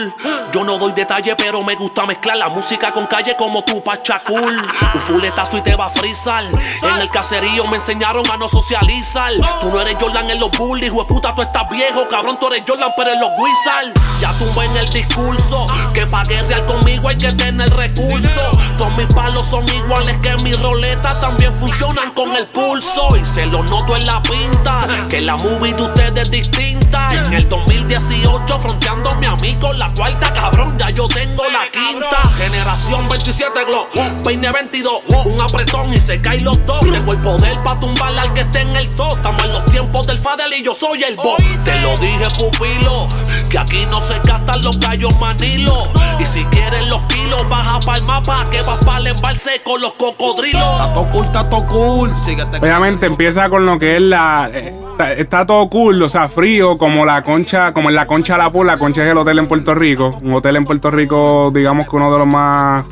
[0.52, 4.58] Yo no doy detalle, pero me gusta mezclar la música con calle como tu pachacul.
[4.96, 6.44] Un fuletazo y te va a frizar.
[6.82, 9.32] En el caserío me enseñaron a no socializar.
[9.62, 12.92] Tú no eres Jordan en los bullies, puta, tú estás viejo, cabrón, tú eres Jordan,
[12.98, 13.94] pero en los Wizards.
[14.20, 18.58] Ya tumbé en el discurso que pa' guerrear conmigo hay que tener recursos.
[18.78, 23.08] Todos mis palos son iguales que mi roleta, también funcionan con el pulso.
[23.16, 27.10] Y se lo noto en la pinta, que la movie de ustedes es distinta.
[27.12, 32.22] En el 2018, fronteándome a mí con la cuarta, cabrón, ya yo tengo la quinta.
[32.38, 33.90] Generación 27 Glock,
[34.24, 36.80] peine 22, un apretón y se caen los dos.
[36.80, 39.14] Tengo el poder pa' tumbar al que esté en el top.
[39.16, 41.44] Estamos en los tiempos del Fadel y yo soy el boss.
[41.64, 43.08] Te lo dije, pupilo,
[43.50, 45.90] que aquí no se gastan los gallos manilo.
[46.20, 50.78] Y si quieren los kilos, baja pa'l mapa, que vas pa'l embalse con los cocodrilos.
[50.78, 52.58] Tato cool, tato cool, síguete.
[52.58, 54.50] Obviamente empieza con lo que es la.
[54.54, 54.74] eh,
[55.18, 58.68] está, todo cool, o sea, frío, como la concha, como en la concha la pool.
[58.68, 60.20] La concha es el hotel en Puerto Rico.
[60.22, 62.86] Un hotel en Puerto Rico, digamos que uno de los más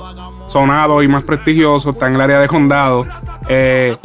[0.50, 1.94] sonados y más prestigiosos.
[1.94, 3.06] Está en el área de condado.
[3.48, 3.96] Eh,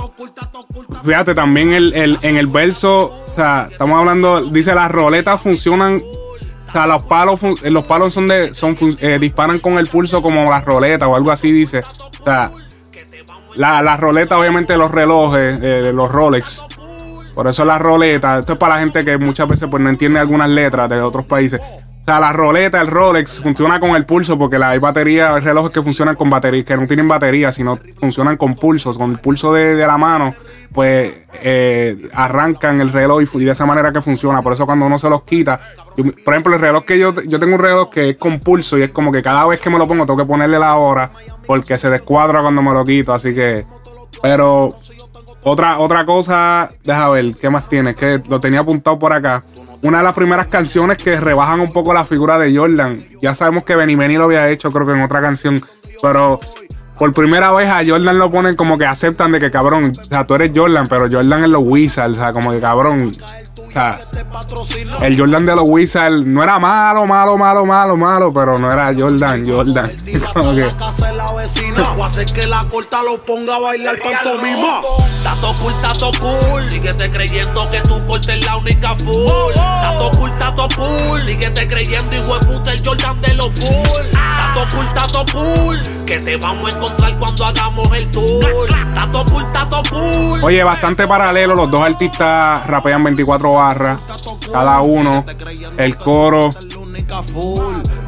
[1.05, 5.99] fíjate, también el, el- en el verso, o sea, estamos hablando, dice las roletas funcionan.
[6.67, 10.51] O sea, los palos, los palos son de, son, eh, disparan con el pulso como
[10.51, 11.83] las roletas o algo así, dice.
[12.21, 12.51] O sea,
[13.59, 16.65] la, la roleta, obviamente, los relojes, eh, los Rolex.
[17.35, 18.39] Por eso la roleta.
[18.39, 21.27] Esto es para la gente que muchas veces pues, no entiende algunas letras de otros
[21.27, 21.61] países.
[22.09, 25.73] O sea, la roleta, el Rolex, funciona con el pulso porque hay batería, hay relojes
[25.73, 28.97] que funcionan con batería, que no tienen batería, sino funcionan con pulsos.
[28.97, 30.35] Con el pulso de, la mano,
[30.73, 34.41] pues eh, arrancan el reloj y, de esa manera que funciona.
[34.41, 35.61] Por eso cuando uno se los quita,
[36.25, 38.85] por ejemplo, el reloj que yo, yo tengo un reloj que es con pulso y
[38.85, 41.11] es como que cada vez que me lo pongo tengo que ponerle la hora
[41.47, 43.13] porque se descuadra cuando me lo quito.
[43.13, 43.67] Así que,
[44.23, 44.71] pero
[45.45, 47.95] otra, otra cosa, deja ver, ¿qué más tiene?
[47.95, 49.45] Que lo tenía apuntado por acá.
[49.83, 52.99] Una de las primeras canciones que rebajan un poco la figura de Jordan.
[53.23, 55.63] Ya sabemos que Benny Benny lo había hecho, creo que en otra canción.
[56.03, 56.41] Pero
[56.99, 60.27] por primera vez a Jordan lo ponen como que aceptan de que cabrón, o sea,
[60.27, 63.13] tú eres Jordan, pero Jordan es los Wizards, o sea, como que cabrón.
[65.01, 68.93] El Jordan de los Wizards no era malo, malo, malo, malo, malo, pero no era
[68.97, 69.93] Jordan, Jordan.
[70.35, 70.55] Como
[72.35, 74.81] que, la corta lo ponga a bailar pantomima.
[75.23, 76.63] Tato cool, tato cool.
[76.69, 79.55] Síguete creyendo que tu corte es la única full.
[79.55, 81.21] Tato cool, tato cool.
[81.27, 84.11] Síguete creyendo, hijo de puta, el Jordan de los Bulls.
[84.13, 85.79] Tato cool, tato cool.
[86.07, 88.69] Que te vamos a encontrar cuando hagamos el tour.
[88.95, 90.41] Tato cool, tato cool.
[90.45, 91.55] Oye, bastante paralelo.
[91.55, 93.99] Los dos artistas rapean 24 barras.
[94.53, 95.25] Cada uno.
[95.77, 96.51] El coro.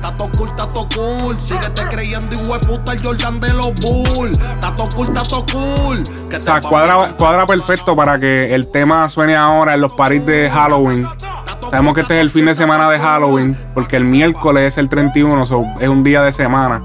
[0.02, 1.40] Tato cool, tato cool.
[1.40, 4.38] Síguete creyendo, de puta, el Jordan de los Bulls.
[4.60, 6.02] Tato cool, tato cool.
[6.28, 10.24] Que O sea, cuadra, cuadra perfecto para que el tema suene ahora en los paris
[10.26, 11.06] de Halloween.
[11.70, 14.88] Sabemos que este es el fin de semana de Halloween, porque el miércoles es el
[14.88, 16.82] 31, so, es un día de semana.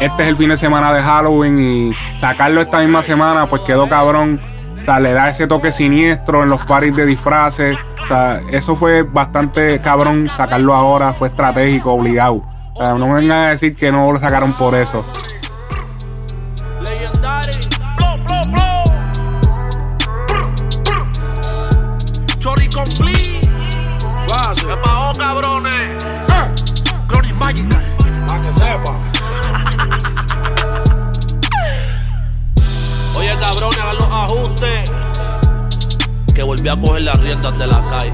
[0.00, 3.88] Este es el fin de semana de Halloween y sacarlo esta misma semana, pues quedó
[3.88, 4.40] cabrón.
[4.82, 7.76] O sea, le da ese toque siniestro en los paris de disfraces.
[8.04, 12.42] O sea, eso fue bastante cabrón sacarlo ahora, fue estratégico, obligado.
[12.74, 15.04] O sea, no me vengan a decir que no lo sacaron por eso.
[36.62, 38.12] Volví a coger las riendas de la calle.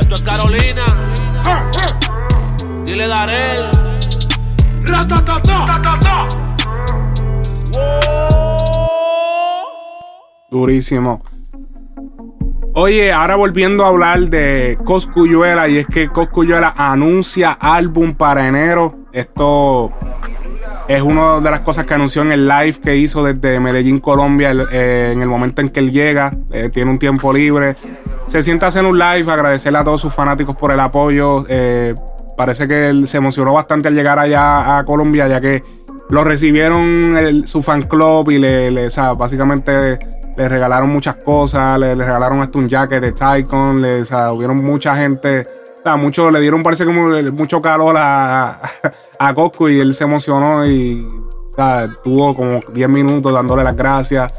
[0.00, 0.84] Esto es Carolina.
[2.84, 3.70] Dile Darel.
[10.50, 11.22] Durísimo.
[12.74, 19.06] Oye, ahora volviendo a hablar de Coscuyuela, y es que Coscuyuela anuncia álbum para enero.
[19.12, 19.92] Esto
[20.88, 24.52] es una de las cosas que anunció en el live que hizo desde Medellín, Colombia,
[24.72, 26.34] eh, en el momento en que él llega.
[26.50, 27.76] eh, tiene un tiempo libre.
[28.26, 31.44] Se sienta a hacer un live, agradecerle a todos sus fanáticos por el apoyo.
[31.48, 31.94] eh,
[32.36, 35.62] parece que él se emocionó bastante al llegar allá a Colombia, ya que
[36.10, 39.98] lo recibieron su fan club y le, le- o sea, básicamente
[40.36, 44.64] le regalaron muchas cosas, le, regalaron hasta un jacket de Tycoon, le, o sea, hubieron
[44.64, 45.44] mucha gente,
[45.82, 48.60] sea, mucho, le dieron parece como mucho calor a,
[49.18, 49.34] a
[49.68, 51.06] y él se emocionó y
[51.50, 54.32] o sea, tuvo como 10 minutos dándole las gracias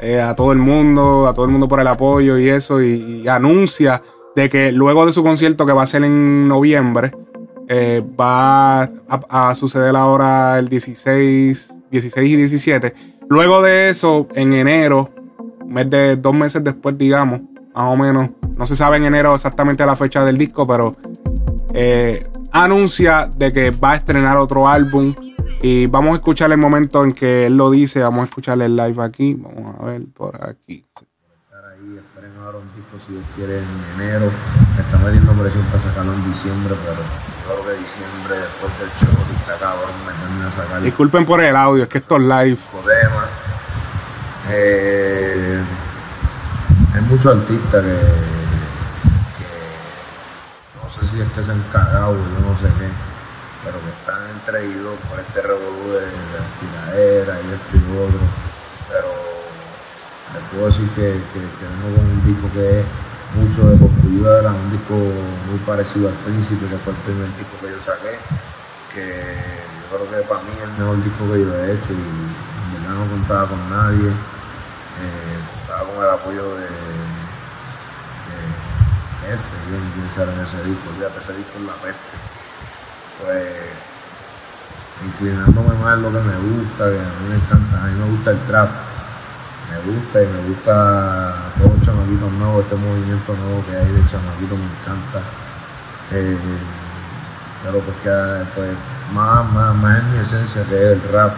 [0.00, 3.26] eh, a todo el mundo, a todo el mundo por el apoyo y eso, y,
[3.28, 4.02] anuncia
[4.34, 7.12] de que luego de su concierto que va a ser en noviembre,
[7.68, 12.94] eh, va a, suceder ahora el 16, 16 y 17.
[13.28, 15.10] Luego de eso, en enero,
[15.66, 17.40] mes de dos meses después, digamos,
[17.74, 20.94] más o menos, no se sabe en enero exactamente la fecha del disco, pero
[21.74, 25.14] eh, anuncia de que va a estrenar otro álbum.
[25.60, 28.00] Y vamos a escuchar el momento en que él lo dice.
[28.00, 29.34] Vamos a escuchar el live aquí.
[29.34, 30.84] Vamos a ver por aquí.
[30.94, 34.30] estar ahí, esperen ahora un disco si Dios quiere en enero.
[34.76, 37.00] Me está metiendo presión para sacarlo en diciembre, pero
[37.46, 41.84] creo que diciembre después del show está cabrón meterme a sacar Disculpen por el audio,
[41.84, 42.58] es que esto es live.
[42.84, 43.24] tema.
[44.50, 45.62] Eh,
[46.94, 47.98] hay muchos artistas que,
[50.80, 52.88] no sé si es que se han cagado, yo no sé qué,
[53.64, 58.04] pero que están entreguidos por este revolú de, de la tiradera y esto y lo
[58.04, 58.20] otro.
[58.88, 59.10] Pero
[60.34, 62.86] les puedo decir que, que, vengo con un disco que es
[63.34, 67.74] mucho de Coscuyuela, un disco muy parecido al Príncipe, que fue el primer disco que
[67.74, 68.14] yo saqué,
[68.94, 69.02] que
[69.82, 72.70] yo creo que para mí es el mejor disco que yo he hecho y en
[72.78, 74.14] verdad no contaba con nadie,
[75.02, 75.33] eh,
[75.80, 76.66] con el apoyo de,
[79.32, 82.14] ese, yo ni quién sabe en ese disco, fíjate, ese disco es la peste.
[83.22, 83.84] Pues
[85.04, 88.10] inclinándome más en lo que me gusta, que a mí me encanta, a mí me
[88.10, 88.70] gusta el trap,
[89.70, 94.06] me gusta y me gusta todos los chamaquitos nuevos, este movimiento nuevo que hay de
[94.06, 95.20] chamaquitos me encanta.
[96.12, 96.38] Eh,
[97.72, 98.10] porque
[98.54, 98.70] pues,
[99.12, 101.32] más, más, más en mi esencia que es el rap,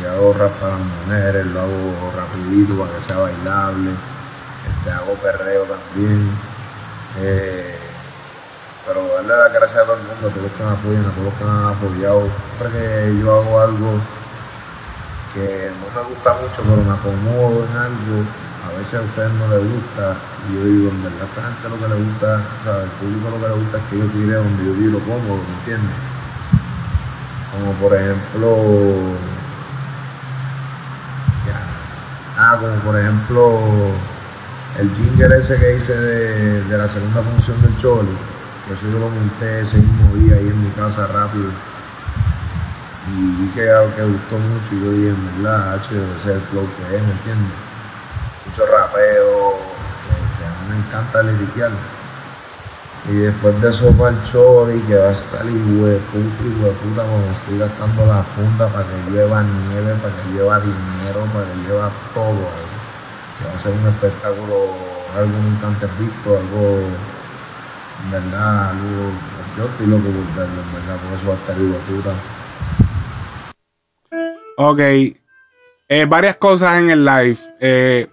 [0.00, 3.90] yo hago rap para mujeres, lo hago rapidito para que sea bailable,
[4.68, 6.30] este, hago perreo también.
[7.18, 7.78] Eh,
[8.86, 11.10] pero darle las gracias a todo el mundo, a todos los que me apoyan, a
[11.10, 12.28] todos los que me han apoyado.
[12.58, 14.00] Siempre que yo hago algo
[15.34, 18.24] que no me gusta mucho, pero me acomodo en algo,
[18.68, 20.16] a veces a ustedes no les gusta,
[20.48, 22.90] y yo digo, en verdad a esta gente lo que le gusta, o sea, al
[23.00, 25.96] público lo que le gusta es que yo tire donde yo tiro cómodo, ¿me entiendes?
[27.52, 28.48] Como por ejemplo,
[32.38, 33.60] ah, como por ejemplo,
[34.78, 38.08] el jingle ese que hice de, de la segunda función del Cholo,
[38.66, 41.50] que eso yo lo monté ese mismo día ahí en mi casa rápido
[43.08, 43.66] y vi que,
[43.96, 47.02] que gustó mucho y yo dije, en verdad, H, ese es el flow que es,
[47.02, 47.52] ¿me entiendes?
[48.46, 49.58] Mucho rapeo,
[50.38, 51.72] que, a mí me encanta liriquear.
[53.10, 57.32] Y después de eso para el chori, que va a estar hijo de puta, hijo
[57.32, 61.90] estoy gastando la funda para que llueva nieve, para que llueva dinero, para que llueva
[62.14, 62.68] todo ahí.
[63.38, 64.68] Que va a ser un espectáculo,
[65.16, 66.78] algo nunca antes visto, algo,
[68.04, 69.10] en verdad, algo,
[69.58, 72.14] yo estoy loco por verlo, en verdad, por eso va a estar hijo de puta.
[74.58, 74.80] Ok.
[75.88, 77.38] Eh, varias cosas en el live.
[77.58, 78.06] Eh,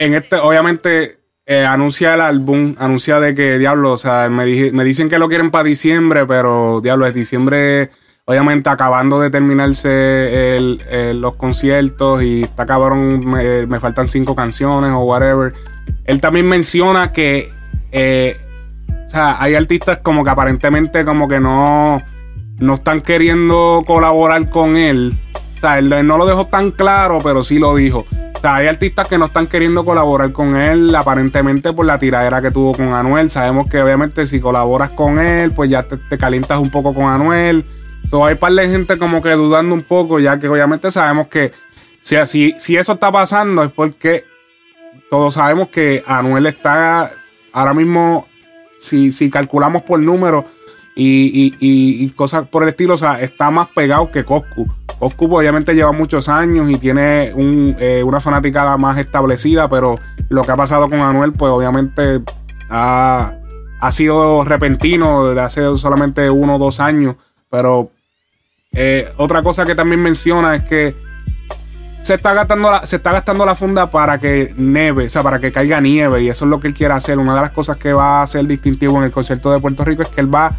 [0.00, 1.17] en este, obviamente,
[1.50, 5.28] eh, anuncia el álbum, anuncia de que, diablo, o sea, me, me dicen que lo
[5.28, 7.88] quieren para diciembre, pero, diablo, es diciembre,
[8.26, 14.90] obviamente, acabando de terminarse el- los conciertos y está cabrón, me, me faltan cinco canciones
[14.92, 15.54] o whatever.
[16.04, 17.50] Él también menciona que,
[17.92, 18.36] eh,
[19.06, 22.02] o sea, hay artistas como que aparentemente como que no
[22.60, 25.16] no están queriendo colaborar con él.
[25.58, 28.06] O sea, él, no lo dejó tan claro, pero sí lo dijo.
[28.36, 32.40] O sea, hay artistas que no están queriendo colaborar con él, aparentemente por la tiradera
[32.40, 33.28] que tuvo con Anuel.
[33.28, 37.64] Sabemos que obviamente si colaboras con él, pues ya te, calientas un poco con Anuel.
[38.08, 41.50] So, hay par de gente como que dudando un poco, ya que obviamente sabemos que
[42.00, 44.24] si, si, si eso está pasando es porque
[45.10, 47.10] todos sabemos que Anuel está
[47.52, 48.28] ahora mismo,
[48.78, 50.44] si, si calculamos por números,
[51.00, 54.66] y, y- y- cosas por el estilo, o sea, está más pegado que Coscu.
[54.98, 57.32] Coscu pues, obviamente lleva muchos años y tiene
[57.78, 59.94] eh, una fanaticada más establecida, pero
[60.28, 62.20] lo que ha pasado con Anuel, pues obviamente
[62.68, 63.32] ha,
[63.80, 67.14] ha sido repentino desde hace solamente uno o dos años.
[67.48, 67.92] Pero
[68.72, 70.96] eh, otra cosa que también menciona es que
[72.02, 75.38] se está gastando la, se está gastando la funda para que neve, o sea, para
[75.38, 76.22] que caiga nieve.
[76.24, 77.18] Y eso es lo que él quiere hacer.
[77.20, 80.02] Una de las cosas que va a ser distintivo en el concierto de Puerto Rico
[80.02, 80.56] es que él va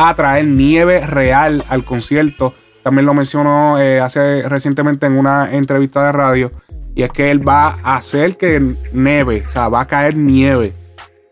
[0.00, 2.54] a traer nieve real al concierto.
[2.84, 6.52] También lo mencionó eh, hace recientemente en una entrevista de radio.
[6.94, 10.72] Y es que él va a hacer que neve, o sea, va a caer nieve.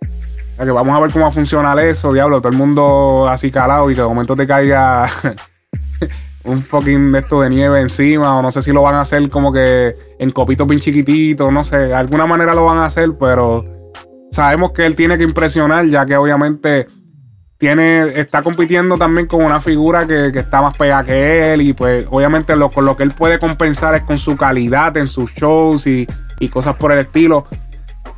[0.03, 2.41] O sea, que vamos a ver cómo va a funcionar eso, diablo.
[2.41, 5.09] Todo el mundo así calado y que de momento te caiga
[6.45, 8.37] un fucking de esto de nieve encima.
[8.37, 10.81] O no sé si lo van a hacer como que en copitos bien
[11.53, 11.79] no sé.
[11.79, 13.65] De alguna manera lo van a hacer, pero
[14.33, 16.89] sabemos que él tiene que impresionar, ya que obviamente
[17.59, 21.73] tiene, está compitiendo también con una figura que, que está más pegada que él y
[21.73, 25.33] pues obviamente lo, con lo que él puede compensar es con su calidad en sus
[25.35, 26.07] shows y,
[26.39, 27.47] y cosas por el estilo.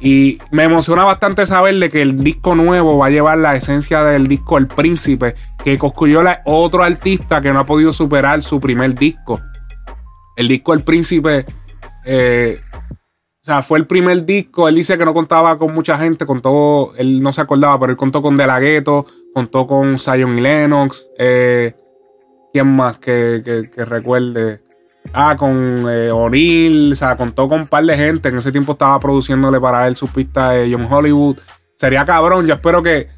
[0.01, 4.05] Y me emociona bastante saber de que el disco nuevo va a llevar la esencia
[4.05, 5.35] del disco El Príncipe,
[5.65, 9.41] que Coscuyola es otro artista que no ha podido superar su primer disco.
[10.37, 11.47] El disco El Príncipe,
[12.05, 12.61] eh,
[12.93, 14.69] o sea, fue el primer disco.
[14.69, 17.97] Él dice que no contaba con mucha gente, contó, él no se acordaba, pero él
[17.97, 19.05] contó con De La Ghetto,
[19.39, 21.11] contó con Zion y Lennox.
[21.17, 21.73] Eh,
[22.53, 24.61] ¿Quién más que, recuerde?
[25.13, 28.31] Ah, con eh, o sea, contó con un par de gente.
[28.31, 31.37] En ese tiempo estaba produciéndole para él su pista de John Hollywood.
[31.77, 33.11] Sería cabrón, yo espero que.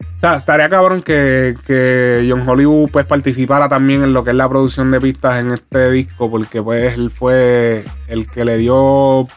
[0.00, 4.36] O sea, estaría cabrón que, que John Hollywood pues participara también en lo que es
[4.36, 9.28] la producción de pistas en este disco, porque pues él fue el que le dio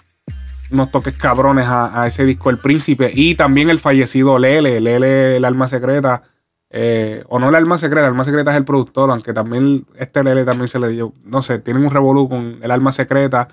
[0.71, 5.45] unos toques cabrones a, ese disco El Príncipe y también el fallecido Lele, Lele, el
[5.45, 6.23] alma secreta.
[6.71, 10.23] Eh, o no el alma secreta, el alma secreta es el productor, aunque también este
[10.23, 13.47] Lele también se le dio, no sé, tienen un revolú con el alma secreta,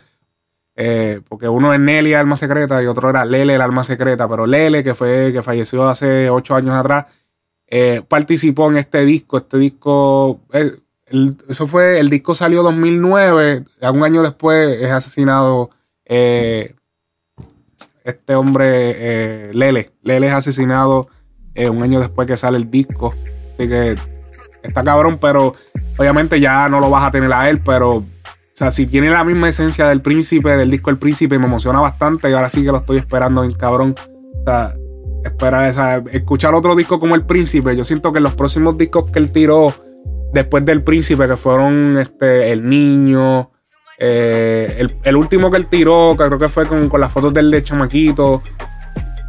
[0.74, 4.28] eh, porque uno es Nelly, el alma secreta, y otro era Lele, el alma secreta,
[4.28, 7.06] pero Lele, que fue, que falleció hace ocho años atrás,
[7.68, 10.42] eh, participó en este disco, este disco,
[11.48, 15.70] eso fue, el disco salió 2009, un año después es asesinado
[18.07, 21.09] este hombre, eh, Lele, Lele es asesinado
[21.54, 23.14] eh, un año después que sale el disco.
[23.54, 23.96] Así que
[24.62, 25.54] está cabrón, pero
[25.98, 27.96] obviamente ya no lo vas a tener a él, pero...
[27.96, 31.78] O sea, si tiene la misma esencia del príncipe, del disco El Príncipe, me emociona
[31.78, 33.94] bastante y ahora sí que lo estoy esperando en cabrón.
[33.98, 34.72] O sea,
[35.24, 35.70] esperar
[36.11, 37.76] escuchar otro disco como El Príncipe.
[37.76, 39.74] Yo siento que los próximos discos que él tiró
[40.32, 43.50] después del Príncipe, que fueron este, El Niño,
[43.99, 47.51] eh, el, último que él tiró, que creo que fue con, con las fotos del
[47.51, 48.42] de Chamaquito.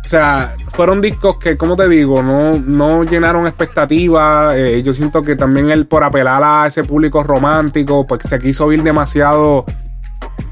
[0.08, 4.56] O sea, fueron discos que, como te digo, no, no llenaron expectativas.
[4.56, 8.72] Eh, yo siento que también él, por apelar a ese público romántico, pues se quiso
[8.72, 9.66] ir demasiado.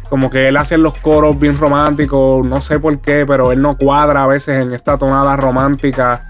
[0.09, 3.77] Como que él hace los coros bien románticos, no sé por qué, pero él no
[3.77, 6.27] cuadra a veces en esta tonada romántica.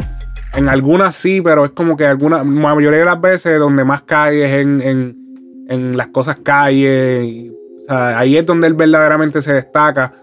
[0.53, 4.03] En algunas sí, pero es como que alguna, la mayoría de las veces donde más
[4.03, 7.51] cae es en, en, en las cosas calle.
[7.87, 10.13] Y, o sea, ahí es donde él verdaderamente se destaca.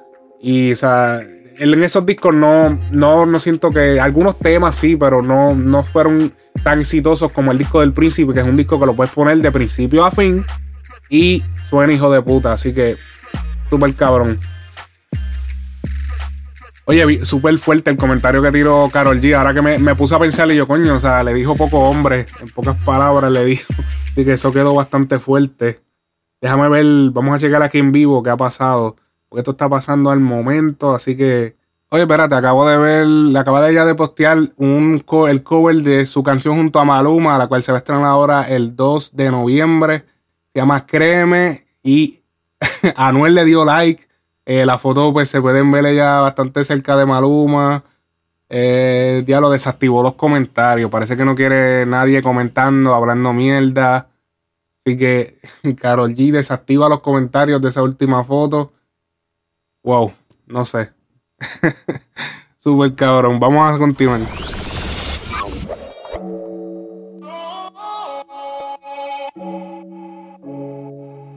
[0.40, 4.00] Y, o sea, él en esos discos no, no, no siento que.
[4.00, 8.40] Algunos temas sí, pero no, no fueron tan exitosos como el disco del Príncipe, que
[8.40, 10.44] es un disco que lo puedes poner de principio a fin
[11.08, 12.54] y suena hijo de puta.
[12.54, 12.96] Así que,
[13.70, 14.40] súper cabrón.
[16.84, 19.36] Oye, súper fuerte el comentario que tiró Carol G.
[19.36, 21.78] Ahora que me, me puse a pensar y yo, coño, o sea, le dijo poco
[21.78, 23.72] hombre, en pocas palabras le dijo.
[24.12, 25.80] Así que eso quedó bastante fuerte.
[26.42, 28.96] Déjame ver, vamos a checar aquí en vivo qué ha pasado.
[29.28, 31.56] Porque esto está pasando al momento, así que.
[31.88, 36.04] Oye, espérate, acabo de ver, le acaba de ya de postear un el cover de
[36.06, 39.30] su canción junto a Maluma, la cual se va a estrenar ahora el 2 de
[39.30, 40.04] noviembre.
[40.52, 42.22] Se llama Créeme y
[42.96, 44.08] Anuel le dio like.
[44.44, 47.84] Eh, la foto, pues se pueden ver ella bastante cerca de Maluma.
[48.48, 50.90] Eh, ya lo desactivó los comentarios.
[50.90, 54.08] Parece que no quiere nadie comentando, hablando mierda.
[54.84, 55.38] Así que
[55.80, 58.72] Carol G desactiva los comentarios de esa última foto.
[59.82, 60.12] Wow,
[60.46, 60.92] no sé.
[62.58, 63.40] Super cabrón.
[63.40, 64.20] Vamos a continuar.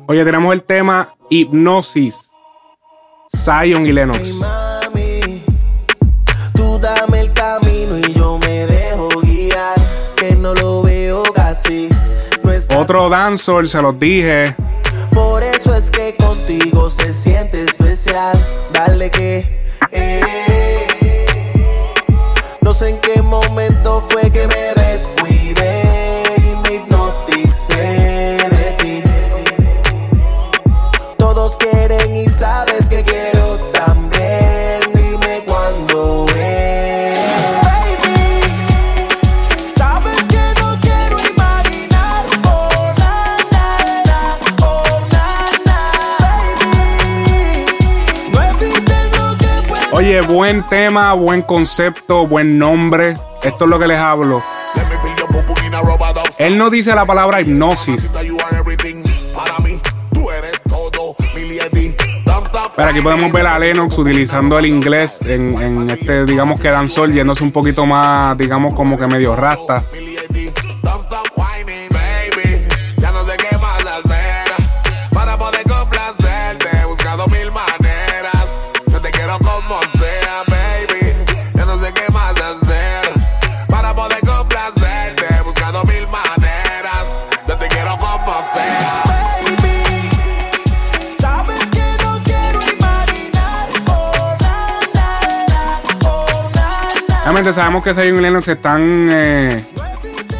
[0.07, 2.29] Oye, tenemos el tema Hipnosis.
[3.35, 4.64] Zion y Lennox.
[12.86, 14.53] Otro dancehall, se los dije.
[15.11, 18.38] Por eso es que contigo se siente especial.
[18.71, 19.43] Dale que.
[19.91, 21.25] eh.
[22.61, 24.74] No sé en qué momento fue que me
[50.36, 53.15] buen tema, buen concepto, buen nombre.
[53.41, 54.43] Esto es lo que les hablo.
[56.38, 58.11] Él no dice la palabra hipnosis.
[62.75, 67.13] Pero aquí podemos ver a Lennox utilizando el inglés en, en este, digamos que danzol,
[67.13, 69.86] yéndose un poquito más, digamos, como que medio rasta.
[97.53, 99.63] Sabemos que Zion y Lennox están eh,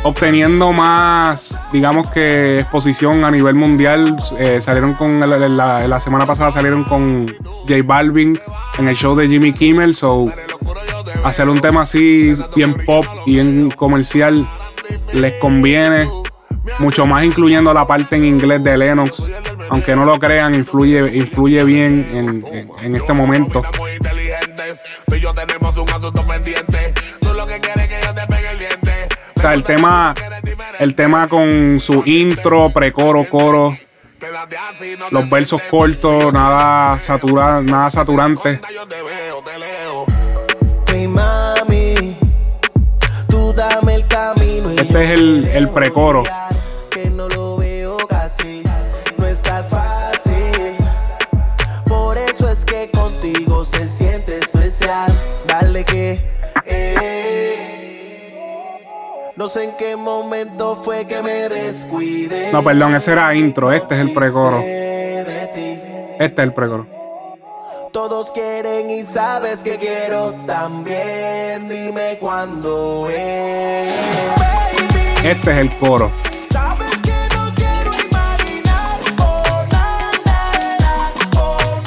[0.04, 4.16] obteniendo más, digamos que exposición a nivel mundial.
[4.40, 7.28] Eh, salieron con la, semana pasada salieron con
[7.68, 8.40] J Balvin
[8.78, 9.94] en el show de Jimmy Kimmel.
[9.94, 10.26] So
[11.24, 14.48] hacer un tema así bien pop y bien comercial
[15.14, 16.10] les conviene.
[16.80, 19.22] Mucho más incluyendo la parte en inglés de Lennox.
[19.70, 23.62] Aunque no lo crean, influye, influye bien en, en- en este momento.
[29.54, 30.14] El tema,
[30.80, 33.78] el tema con su intro, precoro, coro,
[35.12, 38.60] los versos cortos, nada satura, nada saturante.
[44.78, 46.24] Este es el- el precoro.
[51.88, 55.14] Por eso es que contigo se siente especial.
[55.48, 56.35] Dale que.
[59.36, 62.54] No sé en qué momento fue que me descuidé.
[62.54, 64.62] No, perdón, ese era intro, este es el precoro.
[64.62, 66.88] Este es el precoro.
[67.92, 71.68] Todos quieren y sabes que quiero también.
[71.68, 73.94] Dime cuándo es.
[75.22, 76.10] Este es el coro.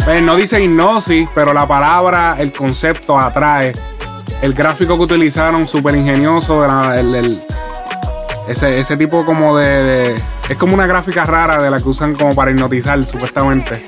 [0.05, 3.73] Pues no dice hipnosis, pero la palabra, el concepto atrae.
[4.43, 6.65] El gráfico que utilizaron, súper ingenioso.
[6.65, 7.43] era el- el-
[8.49, 12.15] ese, ese tipo como de, de- Es como una gráfica rara de la que usan
[12.15, 13.87] como para hipnotizar, supuestamente.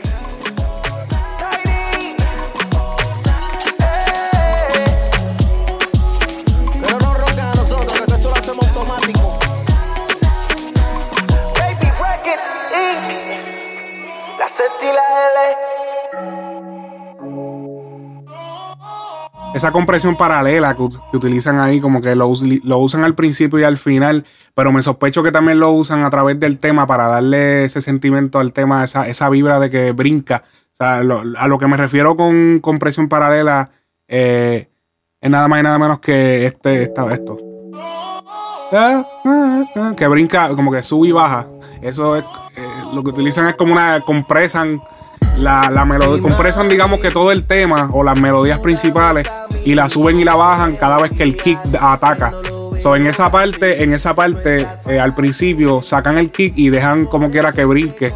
[19.55, 22.33] Esa compresión paralela que, que utilizan ahí, como que lo,
[22.65, 24.25] lo usan al principio y al final,
[24.55, 28.39] pero me sospecho que también lo usan a través del tema para darle ese sentimiento
[28.39, 30.45] al tema, esa, esa vibra de que brinca.
[30.73, 33.71] O sea, a lo que me refiero con compresión paralela
[34.09, 34.69] eh,
[35.21, 37.37] es nada más y nada menos que este, esta- esto.
[39.97, 41.47] Que brinca, como que sube y baja.
[41.83, 42.25] Eso es
[42.57, 44.81] eh, lo que utilizan es como una compresan
[45.41, 49.27] la, la melodía, compresan digamos que todo el tema o las melodías principales
[49.65, 52.33] y la suben y la bajan cada vez que el kick ataca.
[52.79, 57.05] So, en esa parte, en esa parte, eh, al principio sacan el kick y dejan
[57.07, 58.15] como quiera que brinque.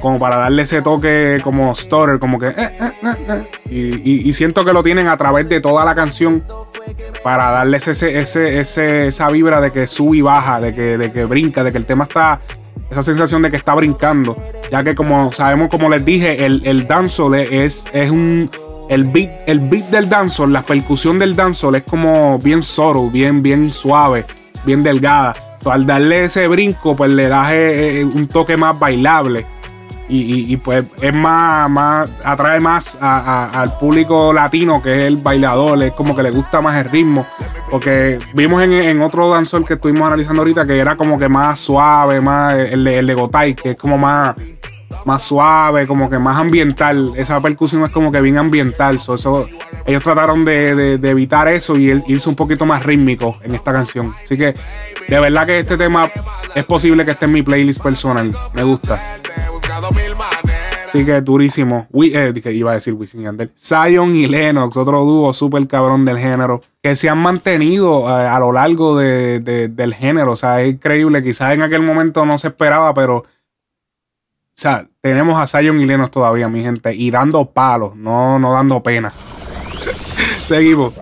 [0.00, 2.48] Como para darle ese toque como stutter, como que.
[2.48, 3.48] eh, eh.
[3.70, 3.78] Y,
[4.10, 6.44] y- y siento que lo tienen a través de toda la canción
[7.24, 11.10] para darles ese, ese, ese, esa vibra de que sube y baja, de que, de
[11.10, 12.40] que brinca, de que el tema está.
[12.90, 14.36] Esa sensación de que está brincando.
[14.70, 18.50] Ya que como sabemos, como les dije, el, el dancehall es, es un.
[18.88, 23.42] El beat, el beat del dancehall, la percusión del dancehall es como bien soro, bien,
[23.42, 24.24] bien suave,
[24.64, 25.34] bien delgada.
[25.62, 29.44] So, al darle ese brinco, pues le das eh, eh, un toque más bailable.
[30.08, 35.02] Y, y- y, pues es más, más atrae más a- al público latino que es
[35.04, 37.26] el bailador, es como que le gusta más el ritmo.
[37.70, 41.58] Porque vimos en, en otro danzol que estuvimos analizando ahorita que era como que más
[41.58, 44.36] suave, más el de, el de Gotay, que es como más,
[45.04, 47.12] más suave, como que más ambiental.
[47.16, 49.00] Esa percusión es como que bien ambiental.
[49.00, 49.48] So, eso,
[49.84, 53.72] ellos trataron de, de- de evitar eso y irse un poquito más rítmico en esta
[53.72, 54.14] canción.
[54.22, 54.54] Así que
[55.08, 56.08] de verdad que este tema
[56.54, 58.30] es posible que esté en mi playlist personal.
[58.54, 59.00] Me gusta.
[61.04, 61.86] Que durísimo.
[61.90, 63.50] Wi- eh, iba a decir Wisin Yandel.
[63.58, 68.38] Zion y Lennox, otro dúo súper cabrón del género, que se han mantenido eh, a
[68.38, 70.32] lo largo de- del género.
[70.32, 71.22] O sea, es increíble.
[71.22, 73.18] Quizás en aquel momento no se esperaba, pero.
[73.18, 76.94] O sea, tenemos a Zion y Lennox todavía, mi gente.
[76.94, 79.12] Y dando palos, no, no dando pena.
[80.48, 80.94] Seguimos.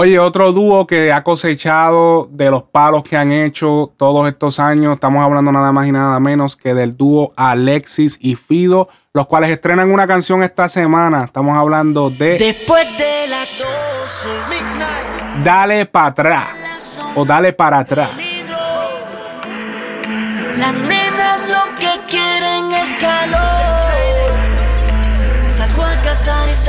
[0.00, 4.94] Oye, otro dúo que ha cosechado de los palos que han hecho todos estos años,
[4.94, 9.50] estamos hablando nada más y nada menos que del dúo Alexis y Fido, los cuales
[9.50, 11.24] estrenan una canción esta semana.
[11.24, 16.46] Estamos hablando de Después de las 12, midnight, Dale para atrás
[17.16, 18.10] o Dale para atrás.
[20.56, 20.74] las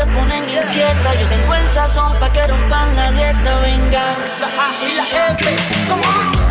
[0.10, 1.20] ponen inquietas.
[1.20, 3.60] Yo tengo el sazón pa' que rompan la dieta.
[3.60, 4.04] Venga,
[4.42, 5.56] la A y la F,
[5.88, 6.50] ¿cómo?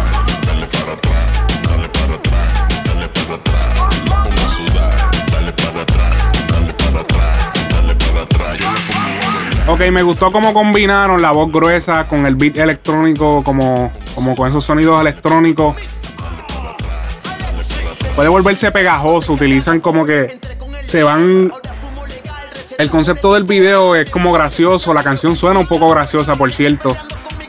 [9.68, 14.48] Ok, me gustó cómo combinaron la voz gruesa con el beat electrónico, como, como con
[14.48, 15.76] esos sonidos electrónicos.
[18.16, 20.40] Puede volverse pegajoso, utilizan como que
[20.86, 21.52] se van...
[22.78, 26.96] El concepto del video es como gracioso, la canción suena un poco graciosa, por cierto.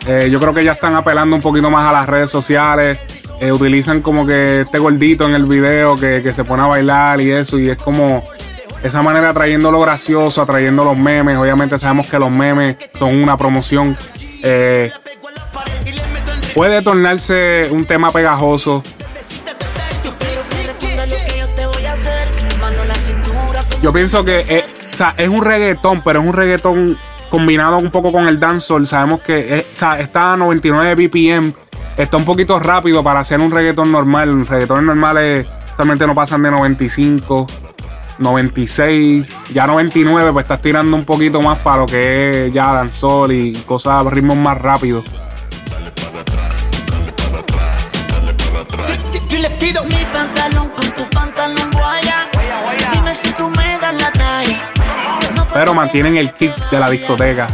[0.07, 2.97] Eh, yo creo que ya están apelando un poquito más a las redes sociales.
[3.39, 7.21] Eh, utilizan como que este gordito en el video que, que se pone a bailar
[7.21, 8.27] y eso, y es como
[8.81, 11.37] esa manera atrayendo lo gracioso, atrayendo los memes.
[11.37, 13.95] Obviamente sabemos que los memes son una promoción.
[14.41, 14.91] Eh,
[16.55, 18.81] puede tornarse un tema pegajoso.
[23.83, 26.97] Yo pienso que sea, es un reggaetón, pero es un reggaetón
[27.29, 28.85] combinado un poco con el dancehall.
[28.85, 31.53] Sabemos que eh, o sea, está a 99 BPM.
[31.95, 34.45] Está un poquito rápido para hacer un reggaetón normal.
[34.45, 35.47] Reggaetones normales
[35.77, 37.47] realmente no pasan de 95.
[38.17, 43.31] 96, ya 99, pues estás tirando un poquito más para lo que es ya danzol
[43.31, 45.05] y cosas, ritmos más rápidos.
[49.29, 49.98] Yo le pido mi pantalón
[55.53, 57.47] Pero mantienen el kick de la discoteca.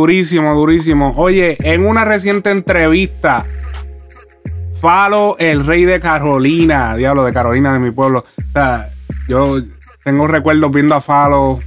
[0.00, 1.12] Durísimo, durísimo.
[1.18, 3.44] Oye, en una reciente entrevista,
[4.80, 8.24] Falo, el rey de Carolina, diablo de Carolina de mi pueblo.
[8.38, 8.88] O sea,
[9.28, 9.58] yo
[10.02, 11.60] tengo recuerdos viendo a Falo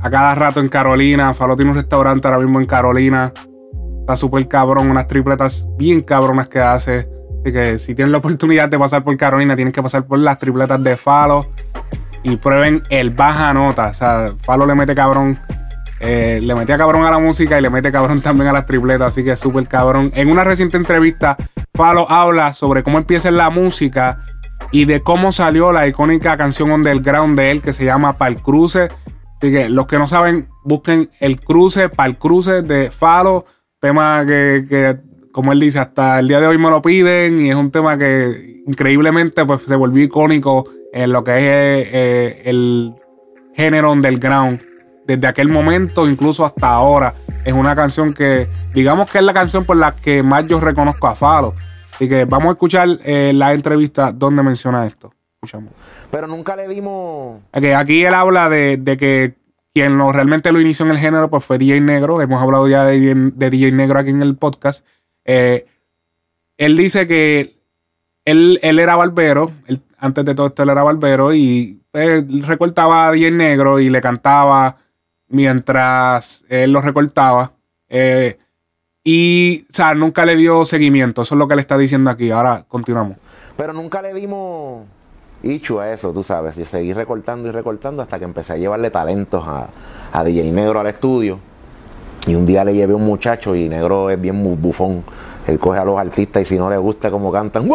[0.00, 1.32] a cada rato en Carolina.
[1.32, 3.32] Falo tiene un restaurante ahora mismo en Carolina.
[4.00, 7.08] Está súper cabrón, unas tripletas bien cabronas que hace.
[7.40, 10.38] Así que si tienen la oportunidad de pasar por Carolina, tienen que pasar por las
[10.38, 11.46] tripletas de Falo
[12.22, 13.86] y prueben el baja nota.
[13.86, 15.38] O sea, Falo le mete cabrón.
[16.00, 19.08] Eh, le metía cabrón a la música y le mete cabrón también a las tripletas,
[19.08, 20.12] así que es súper cabrón.
[20.14, 21.36] En una reciente entrevista,
[21.74, 24.20] Falo habla sobre cómo empieza la música
[24.72, 28.88] y de cómo salió la icónica canción underground de él que se llama Pal Cruce.
[29.40, 33.44] Así que los que no saben, busquen el cruce, Pal Cruce de Falo,
[33.80, 34.96] tema que, que,
[35.30, 37.98] como él dice, hasta el día de hoy me lo piden y es un tema
[37.98, 42.94] que increíblemente pues, se volvió icónico en lo que es eh, el
[43.54, 44.75] género underground.
[45.06, 49.64] Desde aquel momento, incluso hasta ahora, es una canción que, digamos que es la canción
[49.64, 51.54] por la que más yo reconozco a Falo.
[51.94, 55.12] Así que vamos a escuchar eh, la entrevista donde menciona esto.
[55.36, 55.70] Escuchamos.
[56.10, 57.40] Pero nunca le dimos.
[57.52, 59.34] Aquí él habla de, de que
[59.72, 62.20] quien lo, realmente lo inició en el género pues fue DJ Negro.
[62.20, 64.84] Hemos hablado ya de, de DJ Negro aquí en el podcast.
[65.24, 65.66] Eh,
[66.56, 67.58] él dice que
[68.24, 69.52] él, él era barbero.
[69.66, 73.88] él- antes de todo esto, él era barbero y eh, recortaba a DJ Negro y
[73.88, 74.76] le cantaba
[75.28, 77.52] mientras él lo recortaba.
[77.88, 78.38] Eh,
[79.04, 79.66] y,
[79.96, 81.22] nunca le dio seguimiento.
[81.22, 82.30] Eso es lo que le está diciendo aquí.
[82.30, 83.16] Ahora continuamos.
[83.56, 84.84] Pero nunca le dimos
[85.42, 86.58] ichu a eso, tú sabes.
[86.58, 89.68] Y seguí recortando y recortando hasta que empecé a llevarle talentos a,
[90.12, 91.38] a DJ Negro al estudio.
[92.26, 95.04] Y un día le llevé un muchacho y Negro es bien bu- bufón.
[95.46, 97.70] Él coge a los artistas y si no le gusta como cantan,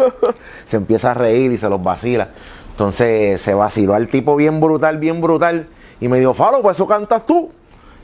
[0.66, 2.28] se empieza a reír y se los vacila.
[2.72, 5.66] Entonces se vaciló al tipo bien brutal, bien brutal.
[6.00, 7.50] Y me dijo, Falo, pues eso cantas tú.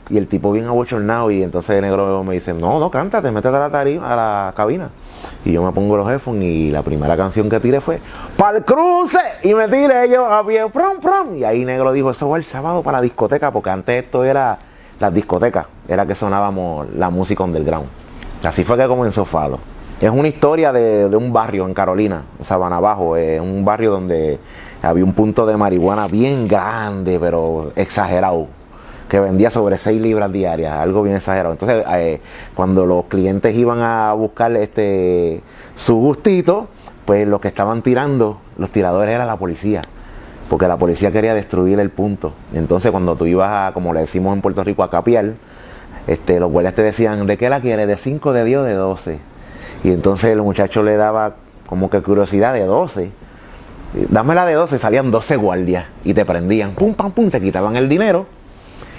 [0.09, 3.55] Y el tipo bien abochornado y entonces el negro me dice, no, no, cántate, métete
[3.55, 4.89] a la tarima, a la cabina.
[5.45, 8.01] Y yo me pongo los headphones y la primera canción que tiré fue
[8.35, 9.19] ¡Pa'l cruce!
[9.43, 11.35] Y me tiré yo a pie, prom, prom.
[11.35, 14.57] Y ahí negro dijo, eso va el sábado para la discoteca, porque antes esto era
[14.99, 17.87] las discotecas, era que sonábamos la música underground.
[18.43, 19.59] Así fue que comenzó Falo.
[20.01, 24.37] Es una historia de, de un barrio en Carolina, Sabana Bajo, eh, un barrio donde
[24.83, 28.47] había un punto de marihuana bien grande, pero exagerado,
[29.07, 31.53] que vendía sobre 6 libras diarias, algo bien exagerado.
[31.53, 32.19] Entonces, eh,
[32.53, 35.41] cuando los clientes iban a buscar este
[35.75, 36.67] su gustito,
[37.05, 39.81] pues los que estaban tirando, los tiradores era la policía,
[40.49, 42.33] porque la policía quería destruir el punto.
[42.53, 45.31] Entonces, cuando tú ibas a, como le decimos en Puerto Rico, a capiar,
[46.07, 47.87] este, los guardias te decían, ¿de qué la quieres?
[47.87, 49.19] ¿De 5, de 10 o de 12?
[49.85, 51.35] Y entonces el muchacho le daba
[51.67, 53.22] como que curiosidad de 12.
[53.93, 57.75] Dame la de 12, salían 12 guardias y te prendían, pum, pam, pum, te quitaban
[57.75, 58.25] el dinero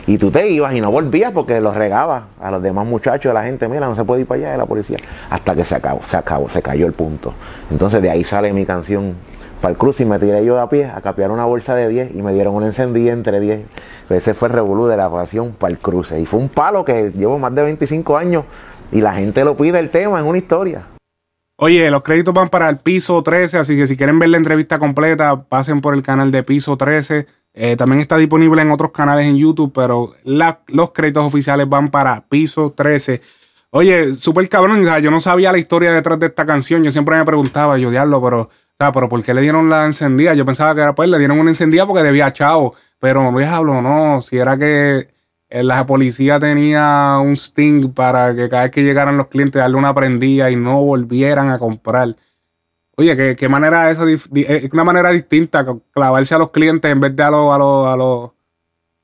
[0.07, 3.35] y tú te ibas y no volvías porque los regabas a los demás muchachos, a
[3.35, 4.99] la gente, mira, no se puede ir para allá de la policía.
[5.31, 7.33] Hasta que se acabó, se acabó, se cayó el punto.
[7.71, 9.15] Entonces de ahí sale mi canción
[9.61, 12.15] para el cruz y me tiré yo a pie a capear una bolsa de 10
[12.15, 13.63] y me dieron una encendida entre 10.
[14.11, 16.21] Ese fue el revolú de la pasión para el cruce.
[16.21, 18.45] Y fue un palo que llevo más de 25 años
[18.93, 20.83] y la gente lo pide el tema en una historia.
[21.57, 24.79] Oye, los créditos van para el piso 13, así que si quieren ver la entrevista
[24.79, 27.27] completa, pasen por el canal de piso 13.
[27.55, 32.23] Eh, también está disponible en otros canales en YouTube, pero los créditos oficiales van para
[32.29, 33.21] piso 13.
[33.71, 36.83] Oye, súper cabrón, o yo no sabía la historia detrás de esta canción.
[36.83, 40.35] Yo siempre me preguntaba, yo diablo, pero, o pero ¿por qué le dieron la encendida?
[40.35, 42.75] Yo pensaba que era pues, le dieron una encendida porque debía chavo.
[42.99, 45.14] Pero no diablo, no, si era que
[45.51, 49.95] la policía tenía un sting para que cada vez que llegaran los clientes darle una
[49.95, 52.17] prendida y no volvieran a comprar.
[52.97, 57.01] Oye, ¿qué, qué manera dif- di- Es una manera distinta, clavarse a los clientes en
[57.01, 58.31] vez de a los, a los, a los,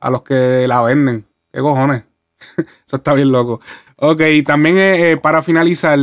[0.00, 1.26] a los que la venden.
[1.52, 2.04] ¿Qué cojones?
[2.86, 3.60] Eso está bien loco.
[3.96, 5.98] Ok, también eh, eh, para finalizar,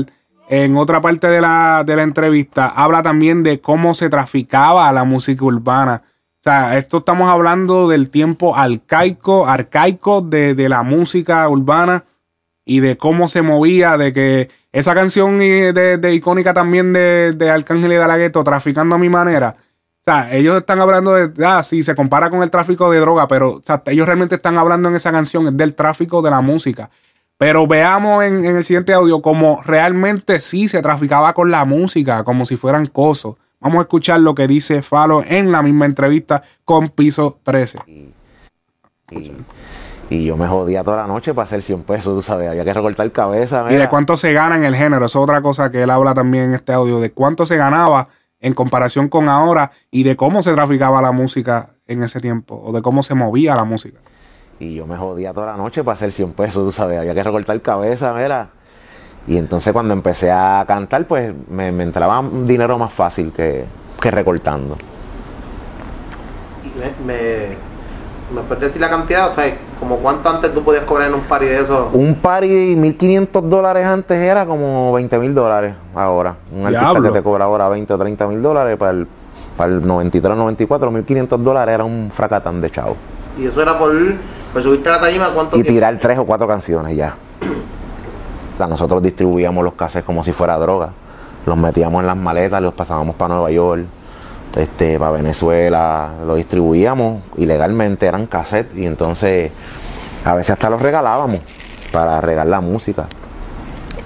[0.49, 5.03] en otra parte de la, de la entrevista, habla también de cómo se traficaba la
[5.03, 6.03] música urbana.
[6.48, 12.06] Sea, esto estamos hablando del tiempo arcaico, arcaico de, de la música urbana
[12.64, 17.50] y de cómo se movía, de que esa canción de, de icónica también de, de
[17.50, 19.56] Arcángel y de traficando a mi manera.
[19.58, 23.28] O sea, ellos están hablando de, ah, sí, se compara con el tráfico de droga,
[23.28, 26.89] pero o sea, ellos realmente están hablando en esa canción del tráfico de la música.
[27.38, 32.24] Pero veamos en, en el siguiente audio como realmente sí se traficaba con la música,
[32.24, 33.34] como si fueran cosas.
[33.60, 37.80] Vamos a escuchar lo que dice Falo en la misma entrevista con Piso 13.
[40.10, 42.74] Y yo me jodía toda la noche para hacer 100 pesos, tú sabes, había que
[42.74, 43.64] recortar cabeza.
[43.64, 43.89] Y de mira.
[43.89, 45.05] cuánto se gana en el género.
[45.05, 48.08] Eso es otra cosa que él habla también en este audio, de cuánto se ganaba
[48.39, 52.72] en comparación con ahora y de cómo se traficaba la música en ese tiempo o
[52.72, 53.99] de cómo se movía la música.
[54.60, 57.24] Y yo me jodía toda la noche para hacer 100 pesos, tú sabes, había que
[57.24, 58.49] recortar cabeza, mira.
[59.28, 63.65] Y entonces cuando empecé a cantar, pues me, me entraba un dinero más fácil que,
[64.01, 64.78] que recortando.
[66.63, 67.67] Y me, me,
[68.34, 69.32] ¿Me puedes decir la cantidad?
[69.32, 71.89] O sea, como cuánto antes tú podías cobrar en un party de eso.
[71.93, 76.36] Un party 1.500 dólares antes era como 20 mil dólares ahora.
[76.51, 77.03] Un artista Diablo.
[77.11, 79.07] que te cobra ahora 20 o 30 mil dólares para el,
[79.55, 82.97] para el 93 94, 1.500 dólares era un fracatán de chavo.
[83.38, 83.93] Y eso era por,
[84.51, 85.71] por subirte a la tarima, ¿cuánto Y tiempo?
[85.73, 87.15] tirar tres o cuatro canciones ya.
[88.66, 90.89] Nosotros distribuíamos los cassettes como si fuera droga.
[91.45, 93.84] Los metíamos en las maletas, los pasábamos para Nueva York,
[94.55, 99.51] este, para Venezuela, los distribuíamos ilegalmente, eran cassettes y entonces
[100.26, 101.39] a veces hasta los regalábamos
[101.91, 103.05] para regalar la música.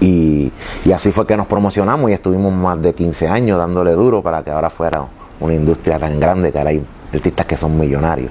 [0.00, 0.52] Y,
[0.84, 4.42] y así fue que nos promocionamos y estuvimos más de 15 años dándole duro para
[4.42, 5.04] que ahora fuera
[5.40, 6.84] una industria tan grande que ahora hay
[7.14, 8.30] artistas que son millonarios.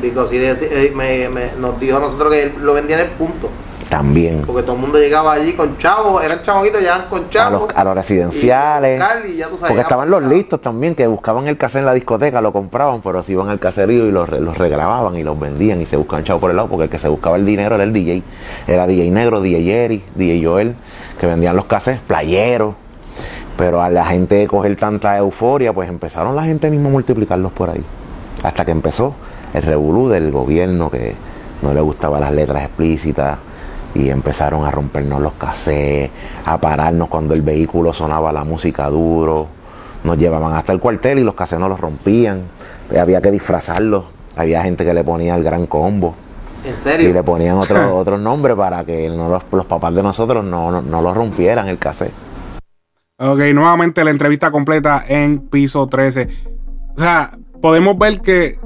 [0.00, 0.52] Digo, sí, de-
[0.86, 1.28] eh, me,
[1.60, 3.48] nos dijo a nosotros que lo vendían en el punto.
[3.92, 4.44] También.
[4.46, 7.68] Porque todo el mundo llegaba allí con chavos, eran chamaquitos, llegaban con a chavos.
[7.68, 8.96] los, a los residenciales.
[8.96, 11.80] Y buscar, y ya tú sabes, porque estaban los listos también, que buscaban el cassette
[11.80, 15.22] en la discoteca, lo compraban, pero si iban al caserío y los, los regrababan y
[15.22, 17.44] los vendían y se buscaban chavos por el lado, porque el que se buscaba el
[17.44, 18.22] dinero era el DJ.
[18.66, 20.74] Era DJ Negro, DJ Eri, DJ Joel,
[21.20, 22.74] que vendían los cassettes, playeros.
[23.58, 27.68] Pero a la gente coger tanta euforia, pues empezaron la gente misma a multiplicarlos por
[27.68, 27.84] ahí.
[28.42, 29.14] Hasta que empezó
[29.52, 31.14] el revolú del gobierno que
[31.60, 33.36] no le gustaban las letras explícitas
[33.94, 36.10] y empezaron a rompernos los cassettes,
[36.44, 39.46] a pararnos cuando el vehículo sonaba la música duro.
[40.04, 42.42] Nos llevaban hasta el cuartel y los cassettes no los rompían.
[42.98, 44.04] Había que disfrazarlos.
[44.36, 46.14] Había gente que le ponía el gran combo.
[46.64, 47.10] ¿En serio?
[47.10, 50.70] Y le ponían otro, otros nombres para que no los, los papás de nosotros no,
[50.70, 52.12] no, no lo rompieran el cassette.
[53.18, 56.28] Ok, nuevamente la entrevista completa en piso 13.
[56.96, 58.58] O sea, podemos ver que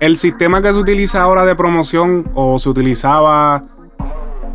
[0.00, 3.62] el sistema que se utiliza ahora de promoción o se utilizaba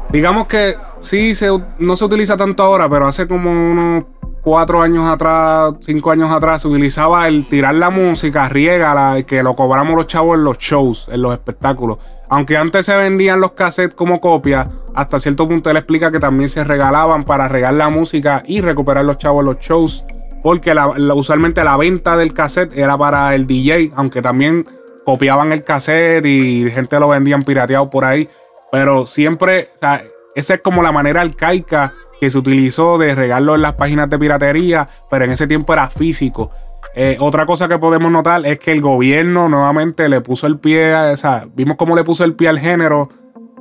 [0.10, 1.50] digamos que sí, se,
[1.80, 4.06] no se utiliza tanto ahora, pero hace como unos
[4.42, 9.56] cuatro años atrás, cinco años atrás, se utilizaba el tirar la música, riega, que lo
[9.56, 11.98] cobramos los chavos en los shows, en los espectáculos.
[12.30, 16.50] Aunque antes se vendían los cassettes como copia, hasta cierto punto él explica que también
[16.50, 20.06] se regalaban para regar la música y recuperar los chavos en los shows.
[20.42, 20.74] Porque
[21.14, 24.66] usualmente la venta del cassette era para el DJ, aunque también
[25.04, 28.30] copiaban el cassette y gente lo vendían pirateado por ahí.
[28.72, 30.04] Pero siempre, o sea,
[30.36, 34.20] esa es como la manera arcaica que se utilizó de regarlo en las páginas de
[34.20, 36.52] piratería, pero en ese tiempo era físico.
[36.96, 40.96] Eh, otra cosa que podemos notar es que el gobierno nuevamente le puso el pie,
[40.96, 43.10] o sea, vimos cómo le puso el pie al género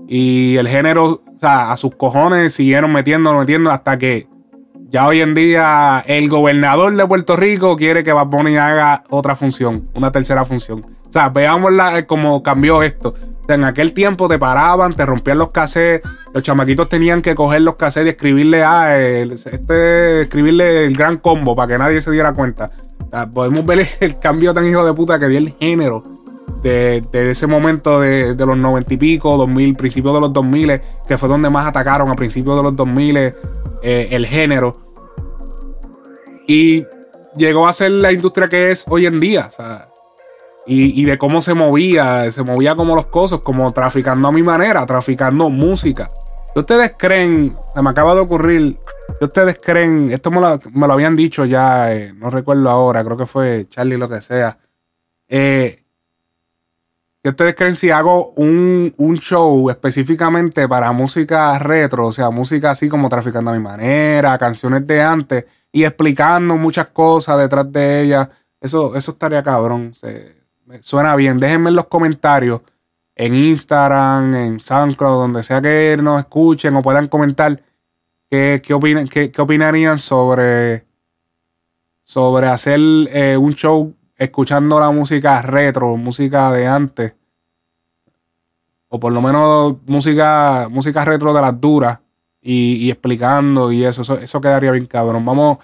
[0.09, 4.26] y el género, o sea, a sus cojones siguieron metiendo, metiendo hasta que
[4.88, 9.34] ya hoy en día el gobernador de Puerto Rico quiere que Bad Bunny haga otra
[9.34, 10.80] función, una tercera función.
[10.80, 13.14] O sea, veamos la, cómo cambió esto.
[13.49, 17.76] En aquel tiempo te paraban, te rompían los cassettes, los chamaquitos tenían que coger los
[17.76, 22.32] cassettes y escribirle a ah, este, escribirle el gran combo para que nadie se diera
[22.34, 22.70] cuenta.
[23.32, 26.03] podemos ver el cambio tan hijo de puta que dio el género
[26.62, 31.28] de, ese momento de, los noventa y pico, 2000, principios de los 2000, que fue
[31.28, 33.32] donde más atacaron a principios de los 2000 eh,
[33.82, 34.72] el género.
[36.47, 36.84] Y
[37.36, 39.51] llegó a ser la industria que es hoy en día.
[40.67, 44.85] Y, de cómo se movía, se movía como los cosos, como traficando a mi manera,
[44.85, 46.09] traficando música.
[46.53, 47.57] ¿Qué ustedes creen?
[47.75, 48.77] Se me acaba de ocurrir.
[49.19, 50.11] ¿Qué ustedes creen?
[50.11, 54.09] Esto me lo, habían dicho ya, eh, no recuerdo ahora, creo que fue Charlie, lo
[54.09, 54.59] que sea.
[55.29, 55.85] Eh,
[57.23, 62.07] ¿Qué ustedes creen si hago un, show específicamente para música retro?
[62.07, 66.87] O sea, música así como Traficando a mi manera, canciones de antes y explicando muchas
[66.87, 68.29] cosas detrás de ellas.
[68.61, 69.93] Eso, eso estaría cabrón.
[70.81, 71.39] Suena bien.
[71.39, 72.62] Déjenme en los comentarios
[73.14, 77.62] en Instagram, en SoundCloud, donde sea que nos escuchen o puedan comentar
[78.31, 80.85] qué, qué, qué, opinarían sobre,
[82.05, 87.14] sobre hacer eh, un show escuchando la música retro, música de antes,
[88.89, 91.99] o por lo menos música, música retro de las duras,
[92.47, 95.25] y, explicando y eso, eso, quedaría bien cabrón.
[95.25, 95.59] Vamos,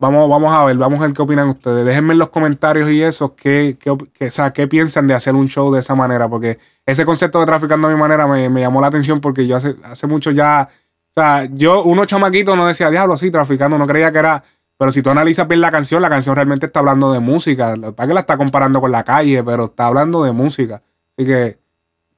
[0.00, 1.86] vamos, vamos a ver, vamos a ver qué opinan ustedes.
[1.86, 5.80] Déjenme en los comentarios y eso, qué, qué, qué piensan de hacer un show de
[5.80, 9.46] esa manera, porque ese concepto de traficando a mi manera me, llamó la atención porque
[9.46, 13.78] yo hace, hace mucho ya, o sea, yo, uno chamaquito no decía, diablo, sí, traficando,
[13.78, 14.42] no creía que era
[14.80, 17.74] pero si tú analizas bien la canción, la canción realmente está hablando de música.
[17.94, 20.80] Para que la está comparando con la calle, pero está hablando de música.
[21.18, 21.58] Así que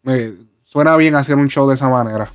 [0.03, 0.31] me
[0.63, 2.31] suena bien hacer un show de esa manera.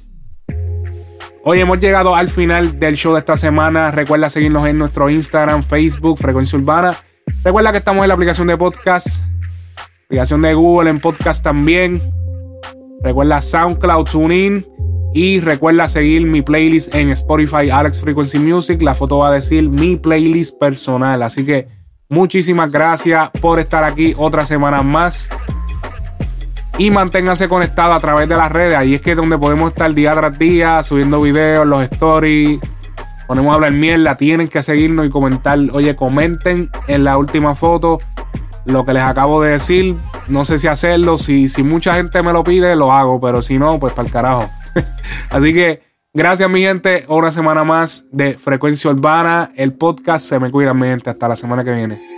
[1.50, 3.89] Hoy hemos llegado al final del show de esta semana.
[3.89, 6.98] Recuerda seguirnos en nuestro Instagram, Facebook, Frecuencia Urbana.
[7.41, 9.24] Recuerda que estamos en la aplicación de podcast,
[10.08, 12.02] aplicación de Google en podcast también.
[13.02, 14.68] Recuerda SoundCloud, TuneIn
[15.14, 18.82] y recuerda seguir mi playlist en Spotify, Alex Frequency Music.
[18.82, 21.24] La foto va a decir mi playlist personal.
[21.24, 21.70] Así que
[22.10, 25.30] muchísimas gracias por estar aquí otra semana más.
[26.80, 28.78] Y manténganse conectados a través de las redes.
[28.78, 32.59] Ahí es que es donde podemos estar día tras día subiendo videos, los stories.
[33.28, 34.15] Ponemos a hablar mierda.
[34.15, 35.57] Tienen que seguirnos y comentar.
[35.73, 37.97] Oye, comenten en la última foto
[38.65, 39.97] lo que les acabo de decir.
[40.28, 41.17] No sé si hacerlo.
[41.17, 43.19] Si, si mucha gente me lo pide, lo hago.
[43.19, 44.49] Pero si no, pues para el carajo.
[45.32, 45.82] Así que
[46.13, 47.05] gracias, mi gente.
[47.07, 50.28] Una semana más de Frecuencia Urbana, el podcast.
[50.30, 51.09] Se me cuidan, mi gente.
[51.09, 52.16] Hasta la semana que viene.